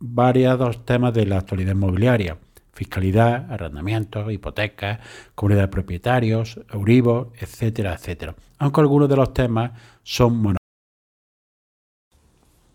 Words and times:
variados 0.00 0.84
temas 0.84 1.12
de 1.14 1.26
la 1.26 1.38
actualidad 1.38 1.72
inmobiliaria, 1.72 2.38
fiscalidad, 2.72 3.50
arrendamientos, 3.50 4.32
hipotecas, 4.32 5.00
comunidad 5.34 5.62
de 5.62 5.68
propietarios, 5.68 6.60
Euribor, 6.72 7.32
etcétera, 7.38 7.94
etcétera. 7.94 8.36
Aunque 8.58 8.80
algunos 8.80 9.08
de 9.08 9.16
los 9.16 9.32
temas 9.32 9.72
son 10.02 10.34
monográficos. 10.34 10.58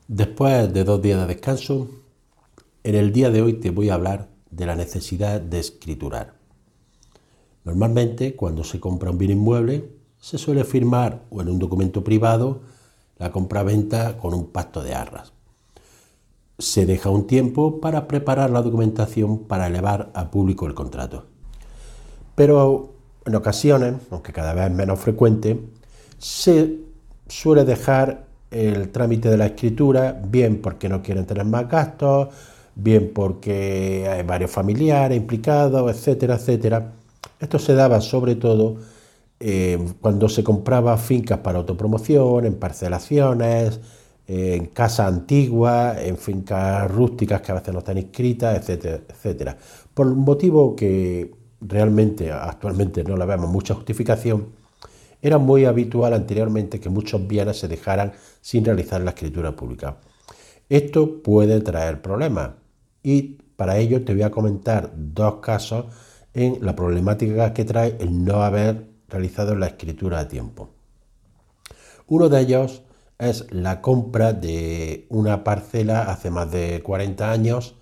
Después 0.07 0.73
de 0.73 0.83
dos 0.83 1.01
días 1.01 1.21
de 1.21 1.27
descanso, 1.27 1.89
en 2.83 2.95
el 2.95 3.13
día 3.13 3.29
de 3.29 3.41
hoy 3.41 3.53
te 3.53 3.69
voy 3.69 3.89
a 3.89 3.93
hablar 3.93 4.27
de 4.51 4.65
la 4.65 4.75
necesidad 4.75 5.39
de 5.39 5.59
escriturar. 5.59 6.33
Normalmente, 7.63 8.35
cuando 8.35 8.65
se 8.65 8.81
compra 8.81 9.11
un 9.11 9.17
bien 9.17 9.31
inmueble, 9.31 9.89
se 10.19 10.37
suele 10.37 10.65
firmar 10.65 11.23
o 11.29 11.41
en 11.41 11.49
un 11.49 11.59
documento 11.59 12.03
privado 12.03 12.61
la 13.17 13.31
compra-venta 13.31 14.17
con 14.17 14.33
un 14.33 14.51
pacto 14.51 14.83
de 14.83 14.93
arras 14.93 15.33
se 16.57 16.85
deja 16.85 17.09
un 17.09 17.27
tiempo 17.27 17.79
para 17.81 18.07
preparar 18.07 18.49
la 18.49 18.61
documentación 18.61 19.39
para 19.39 19.67
elevar 19.67 20.11
a 20.13 20.29
público 20.31 20.67
el 20.67 20.73
contrato. 20.73 21.25
Pero 22.35 22.93
en 23.25 23.35
ocasiones, 23.35 23.95
aunque 24.11 24.33
cada 24.33 24.53
vez 24.53 24.71
menos 24.71 24.99
frecuente, 24.99 25.59
se 26.17 26.79
suele 27.27 27.65
dejar 27.65 28.25
el 28.51 28.89
trámite 28.89 29.29
de 29.29 29.37
la 29.37 29.47
escritura, 29.47 30.21
bien 30.27 30.61
porque 30.61 30.89
no 30.89 31.01
quieren 31.01 31.25
tener 31.25 31.45
más 31.45 31.67
gastos, 31.67 32.29
bien 32.75 33.11
porque 33.13 34.07
hay 34.09 34.23
varios 34.23 34.51
familiares 34.51 35.17
implicados, 35.17 35.89
etcétera, 35.91 36.35
etcétera. 36.35 36.93
Esto 37.39 37.59
se 37.59 37.73
daba 37.73 37.99
sobre 38.01 38.35
todo 38.35 38.77
eh, 39.39 39.77
cuando 39.99 40.29
se 40.29 40.43
compraba 40.43 40.97
fincas 40.97 41.39
para 41.39 41.59
autopromoción, 41.59 42.45
en 42.45 42.55
parcelaciones, 42.55 43.79
en 44.27 44.67
casas 44.67 45.07
antiguas, 45.07 45.97
en 46.01 46.17
fincas 46.17 46.89
rústicas 46.89 47.41
que 47.41 47.51
a 47.51 47.55
veces 47.55 47.73
no 47.73 47.79
están 47.79 47.97
inscritas, 47.97 48.57
etcétera, 48.57 49.01
etcétera. 49.07 49.57
Por 49.93 50.07
un 50.07 50.19
motivo 50.19 50.75
que 50.75 51.33
realmente 51.61 52.31
actualmente 52.31 53.03
no 53.03 53.17
le 53.17 53.25
vemos 53.25 53.49
mucha 53.49 53.73
justificación, 53.73 54.47
era 55.21 55.37
muy 55.37 55.65
habitual 55.65 56.13
anteriormente 56.13 56.79
que 56.79 56.89
muchos 56.89 57.25
bienes 57.27 57.57
se 57.57 57.67
dejaran 57.67 58.11
sin 58.41 58.65
realizar 58.65 59.01
la 59.01 59.11
escritura 59.11 59.55
pública. 59.55 59.97
Esto 60.69 61.21
puede 61.21 61.61
traer 61.61 62.01
problemas 62.01 62.51
y 63.01 63.37
para 63.55 63.77
ello 63.77 64.03
te 64.03 64.13
voy 64.13 64.23
a 64.23 64.31
comentar 64.31 64.91
dos 64.95 65.35
casos 65.35 65.85
en 66.33 66.65
la 66.65 66.75
problemática 66.75 67.53
que 67.53 67.63
trae 67.63 67.95
el 67.99 68.25
no 68.25 68.43
haber 68.43 68.87
realizado 69.07 69.55
la 69.55 69.67
escritura 69.67 70.19
a 70.19 70.27
tiempo. 70.27 70.71
Uno 72.07 72.27
de 72.27 72.41
ellos 72.41 72.81
es 73.19 73.51
la 73.51 73.81
compra 73.81 74.33
de 74.33 75.05
una 75.09 75.43
parcela 75.43 76.03
hace 76.11 76.29
más 76.29 76.51
de 76.51 76.81
40 76.83 77.31
años 77.31 77.75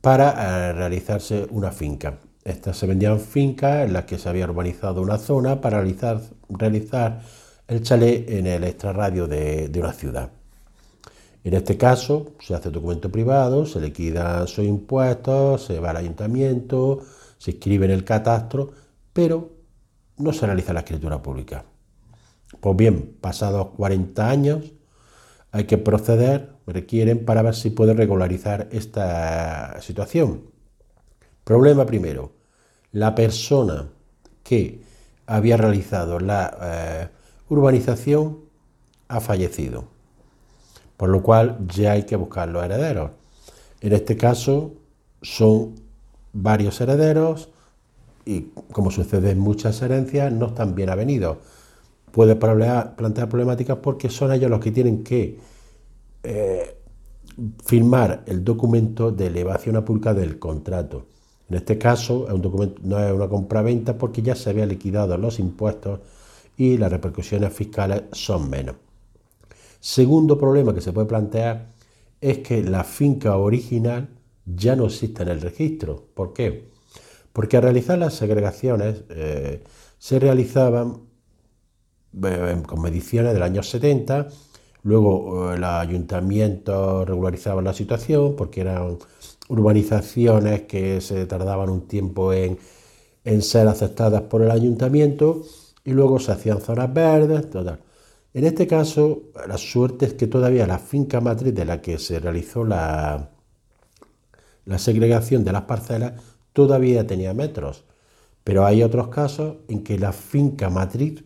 para 0.00 0.68
eh, 0.68 0.72
realizarse 0.72 1.46
una 1.50 1.72
finca. 1.72 2.18
Estas 2.44 2.76
se 2.76 2.86
vendían 2.86 3.20
fincas 3.20 3.86
en 3.86 3.92
las 3.92 4.04
que 4.04 4.18
se 4.18 4.28
había 4.28 4.44
urbanizado 4.46 5.02
una 5.02 5.18
zona 5.18 5.60
para 5.60 5.80
realizar, 5.80 7.20
el 7.68 7.82
chalet 7.82 8.30
en 8.30 8.46
el 8.46 8.64
extrarradio 8.64 9.26
de, 9.26 9.68
de 9.68 9.80
una 9.80 9.92
ciudad. 9.92 10.30
En 11.44 11.54
este 11.54 11.76
caso, 11.76 12.32
se 12.40 12.54
hace 12.54 12.70
documento 12.70 13.10
privado, 13.10 13.66
se 13.66 13.80
liquida 13.80 14.46
sus 14.46 14.64
impuestos, 14.64 15.64
se 15.64 15.78
va 15.78 15.90
al 15.90 15.98
ayuntamiento, 15.98 17.00
se 17.38 17.52
inscribe 17.52 17.86
en 17.86 17.92
el 17.92 18.04
catastro, 18.04 18.72
pero 19.12 19.50
no 20.16 20.32
se 20.32 20.46
realiza 20.46 20.72
la 20.72 20.80
escritura 20.80 21.22
pública. 21.22 21.64
Pues 22.60 22.76
bien, 22.76 23.16
pasados 23.20 23.68
40 23.76 24.28
años, 24.28 24.72
hay 25.52 25.64
que 25.64 25.78
proceder, 25.78 26.50
requieren, 26.66 27.24
para 27.24 27.42
ver 27.42 27.54
si 27.54 27.70
puede 27.70 27.94
regularizar 27.94 28.68
esta 28.72 29.80
situación. 29.80 30.42
Problema 31.44 31.86
primero, 31.86 32.32
la 32.92 33.14
persona 33.14 33.88
que 34.42 34.82
había 35.26 35.56
realizado 35.56 36.18
la 36.18 36.56
eh, 36.60 37.08
urbanización 37.48 38.40
ha 39.08 39.20
fallecido, 39.20 39.84
por 40.96 41.08
lo 41.10 41.22
cual 41.22 41.58
ya 41.66 41.92
hay 41.92 42.04
que 42.04 42.16
buscar 42.16 42.48
los 42.48 42.64
herederos. 42.64 43.12
En 43.80 43.92
este 43.92 44.16
caso 44.16 44.72
son 45.22 45.74
varios 46.32 46.80
herederos 46.80 47.50
y 48.24 48.52
como 48.72 48.90
sucede 48.90 49.30
en 49.30 49.38
muchas 49.38 49.80
herencias 49.80 50.32
no 50.32 50.48
están 50.48 50.74
bien 50.74 50.90
avenidos 50.90 51.38
puede 52.12 52.36
plantear 52.36 53.28
problemáticas 53.28 53.78
porque 53.78 54.10
son 54.10 54.32
ellos 54.32 54.50
los 54.50 54.60
que 54.60 54.70
tienen 54.70 55.04
que 55.04 55.38
eh, 56.22 56.76
firmar 57.64 58.24
el 58.26 58.44
documento 58.44 59.12
de 59.12 59.26
elevación 59.26 59.76
a 59.76 59.84
pública 59.84 60.14
del 60.14 60.38
contrato. 60.38 61.06
En 61.48 61.56
este 61.56 61.78
caso 61.78 62.26
es 62.28 62.34
un 62.34 62.42
documento, 62.42 62.80
no 62.84 62.98
es 62.98 63.12
una 63.12 63.28
compra-venta 63.28 63.96
porque 63.96 64.22
ya 64.22 64.34
se 64.34 64.50
había 64.50 64.66
liquidado 64.66 65.16
los 65.16 65.38
impuestos 65.38 66.00
y 66.56 66.76
las 66.76 66.90
repercusiones 66.90 67.52
fiscales 67.52 68.02
son 68.12 68.50
menos. 68.50 68.76
Segundo 69.80 70.36
problema 70.36 70.74
que 70.74 70.80
se 70.80 70.92
puede 70.92 71.06
plantear 71.06 71.68
es 72.20 72.38
que 72.38 72.62
la 72.62 72.84
finca 72.84 73.36
original 73.36 74.08
ya 74.44 74.74
no 74.74 74.86
existe 74.86 75.22
en 75.22 75.28
el 75.28 75.40
registro. 75.40 76.04
¿Por 76.14 76.32
qué? 76.32 76.68
Porque 77.32 77.56
al 77.56 77.62
realizar 77.62 77.98
las 77.98 78.14
segregaciones 78.14 79.04
eh, 79.10 79.62
se 79.98 80.18
realizaban 80.18 81.07
con 82.66 82.82
mediciones 82.82 83.32
del 83.34 83.42
año 83.42 83.62
70. 83.62 84.28
Luego 84.82 85.54
eh, 85.54 85.64
ayuntamiento 85.64 87.04
regularizaban 87.04 87.64
la 87.64 87.74
situación 87.74 88.36
porque 88.36 88.60
eran 88.62 88.98
urbanizaciones 89.48 90.62
que 90.62 91.00
se 91.00 91.26
tardaban 91.26 91.70
un 91.70 91.86
tiempo 91.88 92.32
en, 92.32 92.58
ser 93.42 93.68
aceptadas 93.68 94.22
por 94.22 94.42
el 94.42 94.50
ayuntamiento 94.50 95.42
y 95.84 95.92
luego 95.92 96.18
se 96.18 96.32
hacían 96.32 96.60
zonas 96.60 96.92
verdes, 96.94 97.50
total. 97.50 97.80
En 98.32 98.44
este 98.44 98.66
caso, 98.66 99.22
la 99.46 99.58
suerte 99.58 100.06
es 100.06 100.14
que 100.14 100.26
todavía 100.26 100.66
la 100.66 100.78
finca 100.78 101.20
matriz 101.20 101.54
de 101.54 101.64
la 101.64 101.82
que 101.82 101.98
se 101.98 102.20
realizó 102.20 102.64
la, 102.64 103.30
la 104.64 104.78
segregación 104.78 105.44
de 105.44 105.52
las 105.52 105.62
parcelas 105.62 106.14
todavía 106.52 107.06
tenía 107.06 107.34
metros. 107.34 107.84
Pero 108.44 108.64
hay 108.64 108.82
otros 108.82 109.08
casos 109.08 109.56
en 109.68 109.84
que 109.84 109.98
la 109.98 110.12
finca 110.12 110.70
matriz 110.70 111.24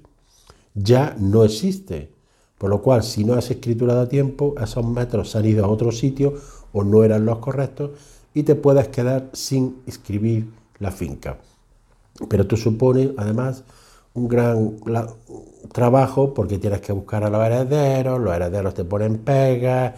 ya 0.75 1.17
no 1.19 1.45
existe. 1.45 2.11
Por 2.59 2.71
lo 2.71 2.81
cual, 2.81 3.03
si 3.03 3.25
no 3.25 3.35
has 3.35 3.51
escriturado 3.51 4.03
a 4.03 4.09
tiempo, 4.09 4.55
esos 4.63 4.85
metros 4.87 5.31
se 5.31 5.39
han 5.39 5.47
ido 5.47 5.65
a 5.65 5.69
otro 5.69 5.91
sitio 5.91 6.35
o 6.73 6.85
no 6.85 7.03
eran 7.03 7.25
los 7.27 7.39
correctos 7.39 7.91
y 8.35 8.45
te 8.45 8.55
puedes 8.55 8.89
quedar 8.89 9.31
sin 9.33 9.83
escribir 9.87 10.49
la 10.79 10.91
finca. 10.91 11.39
Pero 12.29 12.47
tú 12.47 12.57
supone, 12.57 13.13
además, 13.17 13.65
un 14.15 14.29
gran 14.29 14.77
trabajo 15.73 16.35
porque 16.35 16.59
tienes 16.59 16.81
que 16.81 16.93
buscar 16.93 17.25
a 17.25 17.31
los 17.31 17.45
herederos, 17.45 18.21
los 18.21 18.35
herederos 18.35 18.75
te 18.75 18.85
ponen 18.85 19.19
pegas, 19.19 19.95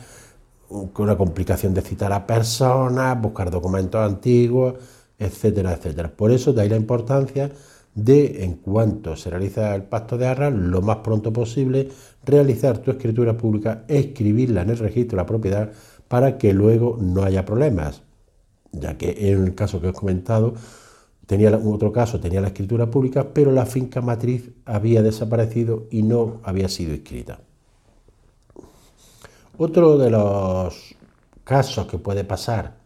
una 0.71 1.17
complicación 1.17 1.75
de 1.75 1.83
citar 1.83 2.13
a 2.13 2.27
personas, 2.27 3.21
buscar 3.21 3.51
documentos 3.51 4.01
antiguos, 4.01 4.75
etcétera, 5.19 5.75
etcétera. 5.75 6.11
Por 6.15 6.31
eso 6.31 6.53
de 6.53 6.63
ahí 6.63 6.69
la 6.69 6.77
importancia 6.77 7.51
de, 7.95 8.45
en 8.45 8.55
cuanto 8.55 9.17
se 9.17 9.31
realiza 9.31 9.75
el 9.75 9.85
pacto 9.85 10.19
de 10.19 10.27
arras, 10.27 10.53
lo 10.53 10.83
más 10.83 10.99
pronto 10.99 11.33
posible, 11.33 11.89
realizar 12.25 12.79
tu 12.79 12.91
escritura 12.91 13.37
pública, 13.37 13.85
escribirla 13.89 14.63
en 14.63 14.71
el 14.71 14.79
registro 14.79 15.17
de 15.17 15.23
la 15.23 15.27
propiedad 15.27 15.73
para 16.09 16.37
que 16.39 16.53
luego 16.53 16.99
no 17.01 17.23
haya 17.23 17.45
problemas, 17.45 18.03
ya 18.73 18.97
que 18.99 19.31
en 19.31 19.45
el 19.45 19.55
caso 19.55 19.81
que 19.81 19.89
os 19.89 19.95
he 19.95 19.99
comentado, 19.99 20.55
tenía 21.27 21.57
otro 21.57 21.93
caso, 21.93 22.21
tenía 22.21 22.41
la 22.41 22.49
escritura 22.49 22.91
pública, 22.91 23.29
pero 23.33 23.53
la 23.53 23.67
finca 23.67 24.01
matriz 24.01 24.51
había 24.65 25.03
desaparecido 25.03 25.87
y 25.91 26.03
no 26.03 26.41
había 26.43 26.69
sido 26.69 26.93
escrita. 26.93 27.41
Otro 29.57 29.99
de 29.99 30.11
los 30.11 30.97
casos 31.45 31.87
que 31.87 31.99
puede 31.99 32.25
pasar 32.25 32.77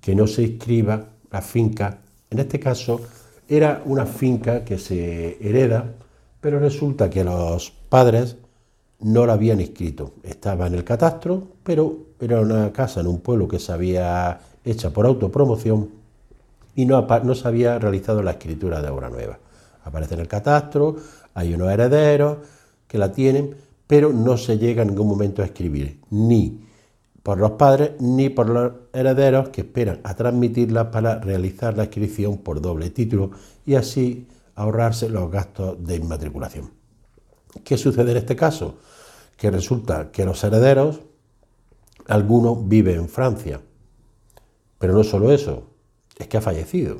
que 0.00 0.14
no 0.14 0.26
se 0.26 0.42
inscriba 0.42 1.10
la 1.30 1.40
finca, 1.40 2.00
en 2.30 2.40
este 2.40 2.58
caso 2.58 3.00
era 3.48 3.82
una 3.84 4.06
finca 4.06 4.64
que 4.64 4.78
se 4.78 5.38
hereda, 5.40 5.92
pero 6.40 6.58
resulta 6.58 7.10
que 7.10 7.24
los 7.24 7.70
padres 7.70 8.36
no 9.00 9.26
la 9.26 9.34
habían 9.34 9.60
inscrito. 9.60 10.14
Estaba 10.22 10.66
en 10.66 10.74
el 10.74 10.84
catastro, 10.84 11.42
pero 11.62 11.96
era 12.20 12.40
una 12.40 12.72
casa 12.72 13.00
en 13.00 13.06
un 13.06 13.20
pueblo 13.20 13.46
que 13.46 13.58
se 13.58 13.72
había 13.72 14.40
hecha 14.64 14.90
por 14.90 15.06
autopromoción 15.06 15.90
y 16.74 16.84
no, 16.84 17.06
no 17.06 17.34
se 17.34 17.48
había 17.48 17.78
realizado 17.78 18.22
la 18.22 18.32
escritura 18.32 18.82
de 18.82 18.90
obra 18.90 19.10
nueva. 19.10 19.38
Aparece 19.84 20.14
en 20.14 20.20
el 20.20 20.28
catastro, 20.28 20.96
hay 21.34 21.54
unos 21.54 21.70
herederos 21.70 22.38
que 22.88 22.98
la 22.98 23.12
tienen, 23.12 23.54
pero 23.86 24.12
no 24.12 24.36
se 24.36 24.58
llega 24.58 24.82
en 24.82 24.88
ningún 24.88 25.08
momento 25.08 25.42
a 25.42 25.46
escribir, 25.46 26.00
ni 26.10 26.65
por 27.26 27.38
los 27.38 27.50
padres 27.50 28.00
ni 28.00 28.28
por 28.28 28.48
los 28.48 28.72
herederos 28.92 29.48
que 29.48 29.62
esperan 29.62 29.98
a 30.04 30.14
transmitirla 30.14 30.92
para 30.92 31.18
realizar 31.18 31.76
la 31.76 31.86
inscripción 31.86 32.38
por 32.38 32.60
doble 32.60 32.90
título 32.90 33.32
y 33.64 33.74
así 33.74 34.28
ahorrarse 34.54 35.08
los 35.08 35.28
gastos 35.28 35.84
de 35.84 35.96
inmatriculación. 35.96 36.70
¿Qué 37.64 37.78
sucede 37.78 38.12
en 38.12 38.18
este 38.18 38.36
caso? 38.36 38.76
Que 39.36 39.50
resulta 39.50 40.12
que 40.12 40.24
los 40.24 40.44
herederos, 40.44 41.00
algunos 42.06 42.68
viven 42.68 42.94
en 42.94 43.08
Francia, 43.08 43.60
pero 44.78 44.92
no 44.92 45.02
solo 45.02 45.32
eso, 45.32 45.64
es 46.16 46.28
que 46.28 46.36
ha 46.36 46.40
fallecido. 46.40 46.98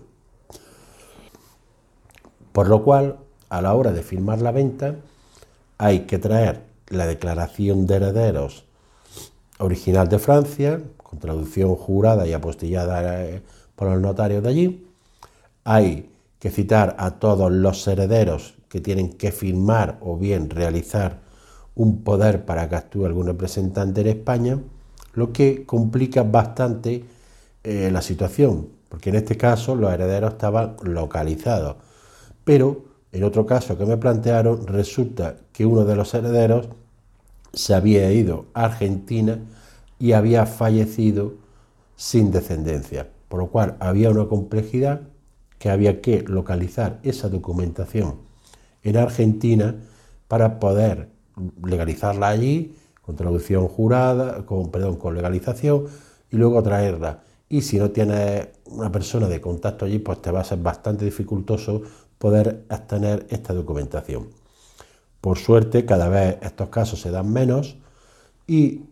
Por 2.51 2.67
lo 2.67 2.83
cual, 2.83 3.19
a 3.49 3.63
la 3.63 3.75
hora 3.75 3.93
de 3.93 4.03
firmar 4.03 4.43
la 4.43 4.51
venta, 4.51 4.97
hay 5.79 6.01
que 6.01 6.19
traer 6.19 6.65
la 6.89 7.07
declaración 7.07 7.87
de 7.87 7.95
herederos 7.95 8.66
original 9.59 10.09
de 10.09 10.19
Francia, 10.19 10.81
con 10.97 11.19
traducción 11.19 11.75
jurada 11.75 12.27
y 12.27 12.33
apostillada 12.33 13.25
eh, 13.25 13.43
por 13.75 13.89
los 13.89 14.01
notarios 14.01 14.43
de 14.43 14.49
allí. 14.49 14.87
Hay 15.65 16.11
que 16.39 16.51
citar 16.51 16.97
a 16.99 17.13
todos 17.19 17.51
los 17.51 17.87
herederos 17.89 18.55
que 18.69 18.81
tienen 18.81 19.11
que 19.11 19.33
firmar 19.33 19.99
o 20.01 20.17
bien 20.17 20.51
realizar 20.51 21.21
un 21.75 22.03
poder 22.03 22.45
para 22.45 22.69
que 22.69 22.77
actúe 22.77 23.07
algún 23.07 23.27
representante 23.27 24.01
en 24.01 24.07
España, 24.09 24.59
lo 25.15 25.33
que 25.33 25.65
complica 25.65 26.23
bastante 26.23 27.05
eh, 27.65 27.91
la 27.93 28.03
situación, 28.03 28.69
porque 28.89 29.11
en 29.11 29.17
este 29.17 29.37
caso 29.37 29.75
los 29.75 29.93
herederos 29.93 30.33
estaban 30.33 30.77
localizados. 30.83 31.77
Pero 32.45 32.85
en 33.13 33.25
otro 33.25 33.47
caso 33.47 33.77
que 33.79 33.87
me 33.87 33.97
plantearon, 33.97 34.67
resulta 34.67 35.37
que 35.53 35.67
uno 35.67 35.85
de 35.85 35.97
los 35.97 36.13
herederos 36.15 36.69
se 37.57 37.75
había 37.75 38.13
ido 38.13 38.47
a 38.55 38.67
Argentina 38.67 39.41
y 39.99 40.13
había 40.13 40.47
fallecido 40.47 41.35
sin 41.97 42.31
descendencia, 42.31 43.09
por 43.29 43.41
lo 43.41 43.49
cual 43.49 43.77
había 43.81 44.11
una 44.11 44.29
complejidad 44.29 45.01
que 45.59 45.71
había 45.71 46.03
que 46.03 46.23
localizar 46.23 47.01
esa 47.03 47.31
documentación 47.31 48.17
en 48.83 48.99
Argentina 48.99 49.75
para 50.29 50.61
poder 50.61 51.09
legalizarla 51.65 52.29
allí 52.29 52.77
con 53.01 53.17
traducción 53.17 53.67
jurada, 53.69 54.45
con 54.45 54.71
perdón, 54.71 54.97
con 54.97 55.15
legalización 55.15 55.87
y 56.31 56.37
luego 56.37 56.63
traerla. 56.63 57.23
Y 57.49 57.63
si 57.63 57.79
no 57.79 57.91
tienes 57.91 58.49
una 58.67 58.93
persona 58.93 59.29
de 59.29 59.41
contacto 59.41 59.87
allí, 59.87 59.99
pues 59.99 60.21
te 60.21 60.31
va 60.31 60.41
a 60.41 60.45
ser 60.45 60.59
bastante 60.59 61.05
dificultoso 61.07 61.83
poder 62.19 62.67
obtener 62.69 63.27
esta 63.31 63.55
documentación. 63.55 64.29
Por 65.21 65.39
suerte, 65.39 65.85
cada 65.85 66.09
vez 66.09 66.39
estos 66.43 66.69
casos 66.69 67.01
se 67.01 67.11
dan 67.11 67.33
menos 67.33 67.79
y 68.47 68.83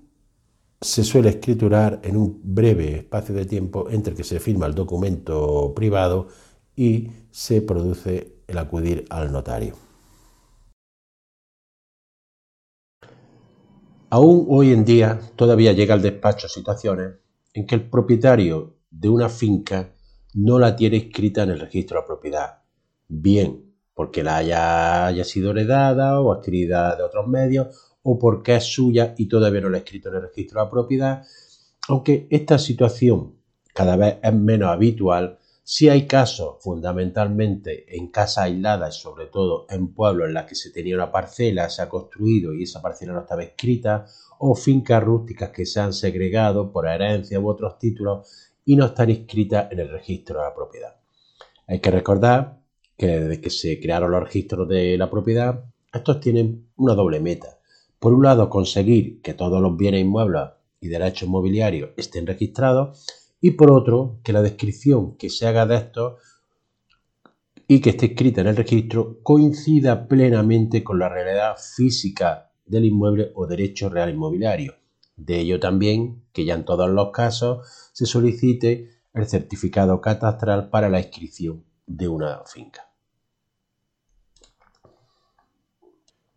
se 0.80 1.04
suele 1.04 1.30
escriturar 1.30 2.00
en 2.02 2.16
un 2.16 2.40
breve 2.42 2.96
espacio 2.96 3.34
de 3.34 3.46
tiempo 3.46 3.88
entre 3.90 4.14
que 4.14 4.24
se 4.24 4.40
firma 4.40 4.66
el 4.66 4.74
documento 4.74 5.72
privado 5.74 6.28
y 6.76 7.10
se 7.30 7.62
produce 7.62 8.42
el 8.46 8.58
acudir 8.58 9.04
al 9.08 9.32
notario. 9.32 9.74
Aún 14.10 14.46
hoy 14.48 14.72
en 14.72 14.84
día 14.84 15.18
todavía 15.36 15.72
llega 15.72 15.94
al 15.94 16.02
despacho 16.02 16.48
situaciones 16.48 17.14
en 17.52 17.66
que 17.66 17.74
el 17.74 17.88
propietario 17.88 18.76
de 18.90 19.08
una 19.08 19.28
finca 19.28 19.92
no 20.34 20.58
la 20.58 20.76
tiene 20.76 20.98
escrita 20.98 21.44
en 21.44 21.50
el 21.50 21.60
registro 21.60 22.00
de 22.00 22.06
propiedad, 22.06 22.62
bien 23.08 23.73
porque 23.94 24.22
la 24.22 24.38
haya, 24.38 25.06
haya 25.06 25.24
sido 25.24 25.52
heredada 25.52 26.20
o 26.20 26.32
adquirida 26.32 26.96
de 26.96 27.02
otros 27.02 27.26
medios 27.26 27.94
o 28.02 28.18
porque 28.18 28.56
es 28.56 28.64
suya 28.64 29.14
y 29.16 29.26
todavía 29.26 29.62
no 29.62 29.70
la 29.70 29.78
ha 29.78 29.80
escrito 29.80 30.10
en 30.10 30.16
el 30.16 30.22
registro 30.22 30.60
de 30.60 30.66
la 30.66 30.70
propiedad, 30.70 31.26
aunque 31.88 32.26
esta 32.30 32.58
situación 32.58 33.36
cada 33.72 33.96
vez 33.96 34.18
es 34.22 34.34
menos 34.34 34.68
habitual, 34.70 35.38
si 35.66 35.88
hay 35.88 36.06
casos 36.06 36.56
fundamentalmente 36.60 37.96
en 37.96 38.08
casas 38.08 38.44
aisladas, 38.44 38.96
sobre 38.96 39.26
todo 39.26 39.66
en 39.70 39.94
pueblos 39.94 40.28
en 40.28 40.34
las 40.34 40.44
que 40.44 40.54
se 40.54 40.70
tenía 40.70 40.94
una 40.94 41.10
parcela, 41.10 41.70
se 41.70 41.80
ha 41.80 41.88
construido 41.88 42.52
y 42.52 42.64
esa 42.64 42.82
parcela 42.82 43.14
no 43.14 43.20
estaba 43.20 43.42
escrita, 43.42 44.04
o 44.38 44.54
fincas 44.54 45.02
rústicas 45.02 45.50
que 45.50 45.64
se 45.64 45.80
han 45.80 45.94
segregado 45.94 46.70
por 46.70 46.86
herencia 46.86 47.40
u 47.40 47.48
otros 47.48 47.78
títulos 47.78 48.52
y 48.66 48.76
no 48.76 48.86
están 48.86 49.08
inscritas 49.08 49.72
en 49.72 49.80
el 49.80 49.88
registro 49.88 50.38
de 50.38 50.44
la 50.44 50.54
propiedad. 50.54 50.96
Hay 51.66 51.80
que 51.80 51.90
recordar 51.90 52.58
que 52.96 53.06
desde 53.06 53.40
que 53.40 53.50
se 53.50 53.80
crearon 53.80 54.10
los 54.10 54.22
registros 54.22 54.68
de 54.68 54.96
la 54.96 55.10
propiedad, 55.10 55.64
estos 55.92 56.20
tienen 56.20 56.68
una 56.76 56.94
doble 56.94 57.20
meta. 57.20 57.58
Por 57.98 58.12
un 58.12 58.24
lado, 58.24 58.50
conseguir 58.50 59.20
que 59.22 59.34
todos 59.34 59.60
los 59.60 59.76
bienes 59.76 60.02
inmuebles 60.02 60.50
y 60.80 60.88
derechos 60.88 61.28
inmobiliarios 61.28 61.90
estén 61.96 62.26
registrados 62.26 63.06
y 63.40 63.52
por 63.52 63.70
otro, 63.70 64.20
que 64.22 64.32
la 64.32 64.42
descripción 64.42 65.16
que 65.16 65.30
se 65.30 65.46
haga 65.46 65.66
de 65.66 65.76
estos 65.76 66.14
y 67.66 67.80
que 67.80 67.90
esté 67.90 68.06
escrita 68.06 68.42
en 68.42 68.48
el 68.48 68.56
registro 68.56 69.22
coincida 69.22 70.06
plenamente 70.06 70.84
con 70.84 70.98
la 70.98 71.08
realidad 71.08 71.56
física 71.76 72.50
del 72.66 72.84
inmueble 72.84 73.32
o 73.34 73.46
derecho 73.46 73.88
real 73.88 74.10
inmobiliario. 74.10 74.74
De 75.16 75.40
ello 75.40 75.60
también 75.60 76.24
que 76.32 76.44
ya 76.44 76.54
en 76.54 76.64
todos 76.64 76.90
los 76.90 77.10
casos 77.10 77.66
se 77.92 78.06
solicite 78.06 78.90
el 79.12 79.26
certificado 79.26 80.00
catastral 80.00 80.70
para 80.70 80.88
la 80.88 81.00
inscripción 81.00 81.64
de 81.86 82.08
una 82.08 82.42
finca. 82.46 82.88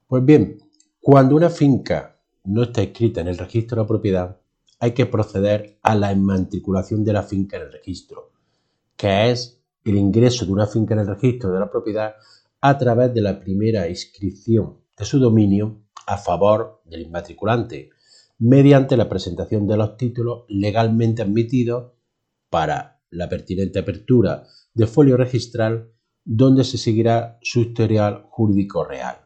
Pues 0.08 0.24
bien, 0.24 0.58
cuando 1.02 1.36
una 1.36 1.50
finca 1.50 2.20
no 2.46 2.64
está 2.64 2.82
escrita 2.82 3.22
en 3.22 3.28
el 3.28 3.38
registro 3.38 3.82
de 3.82 3.88
propiedad, 3.88 4.40
hay 4.80 4.94
que 4.94 5.06
proceder 5.06 5.80
a 5.82 5.96
la 5.96 6.12
inmatriculación 6.12 7.04
de 7.04 7.14
la 7.14 7.24
finca 7.24 7.58
en 7.58 7.64
el 7.64 7.72
registro, 7.72 8.32
que 8.96 9.32
es 9.32 9.62
el 9.84 9.98
ingreso 9.98 10.46
de 10.46 10.52
una 10.52 10.68
finca 10.68 10.94
en 10.94 11.02
el 11.02 11.08
registro 11.08 11.52
de 11.52 11.60
la 11.60 11.70
propiedad 11.70 12.16
a 12.62 12.78
través 12.78 13.14
de 13.14 13.22
la 13.22 13.40
primera 13.40 13.88
inscripción 13.90 14.78
de 14.98 15.06
su 15.06 15.20
dominio 15.20 15.82
a 16.06 16.18
favor 16.18 16.82
del 16.86 17.02
inmatriculante, 17.02 17.90
mediante 18.40 18.98
la 18.98 19.10
presentación 19.10 19.68
de 19.68 19.78
los 19.78 19.98
títulos 19.98 20.46
legalmente 20.48 21.22
admitidos 21.22 21.92
para 22.50 23.02
la 23.10 23.28
pertinente 23.30 23.80
apertura 23.80 24.44
de 24.78 24.86
folio 24.86 25.18
registral 25.18 25.92
donde 26.24 26.64
se 26.64 26.78
seguirá 26.78 27.40
su 27.42 27.62
historial 27.62 28.28
jurídico 28.30 28.84
real. 28.84 29.22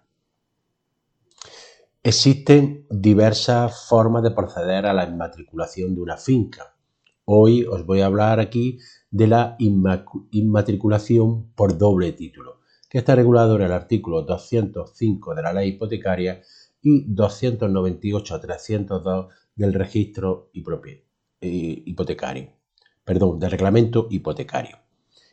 Existen 2.02 2.88
diversas 2.90 3.90
formas 3.90 4.24
de 4.24 4.32
proceder 4.32 4.86
a 4.86 4.94
la 4.94 5.04
inmatriculación 5.04 5.94
de 5.94 6.02
una 6.02 6.16
finca. 6.16 6.78
Hoy 7.26 7.66
os 7.66 7.86
voy 7.86 8.00
a 8.00 8.06
hablar 8.06 8.40
aquí 8.40 8.80
de 9.10 9.28
la 9.28 9.58
inmatriculación 9.60 11.52
por 11.52 11.78
doble 11.78 12.14
título, 12.14 12.62
que 12.90 13.00
está 13.00 13.16
regulado 13.16 13.58
en 13.58 13.64
el 13.64 13.74
artículo 13.74 14.22
205 14.22 15.36
de 15.36 15.42
la 15.42 15.52
ley 15.52 15.72
hipotecaria 15.72 16.42
y 16.82 17.14
298-302 17.14 19.28
del 19.54 19.74
registro 19.74 20.50
hipotecario, 20.54 22.54
perdón, 23.04 23.38
del 23.38 23.52
reglamento 23.52 24.08
hipotecario 24.10 24.78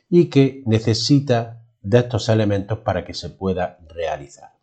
y 0.09 0.27
que 0.27 0.63
necesita 0.67 1.65
de 1.83 1.99
estos 1.99 2.29
elementos 2.29 2.79
para 2.79 3.05
que 3.05 3.15
se 3.15 3.31
pueda 3.31 3.79
realizar. 3.89 4.59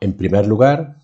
En 0.00 0.16
primer 0.16 0.46
lugar, 0.46 0.96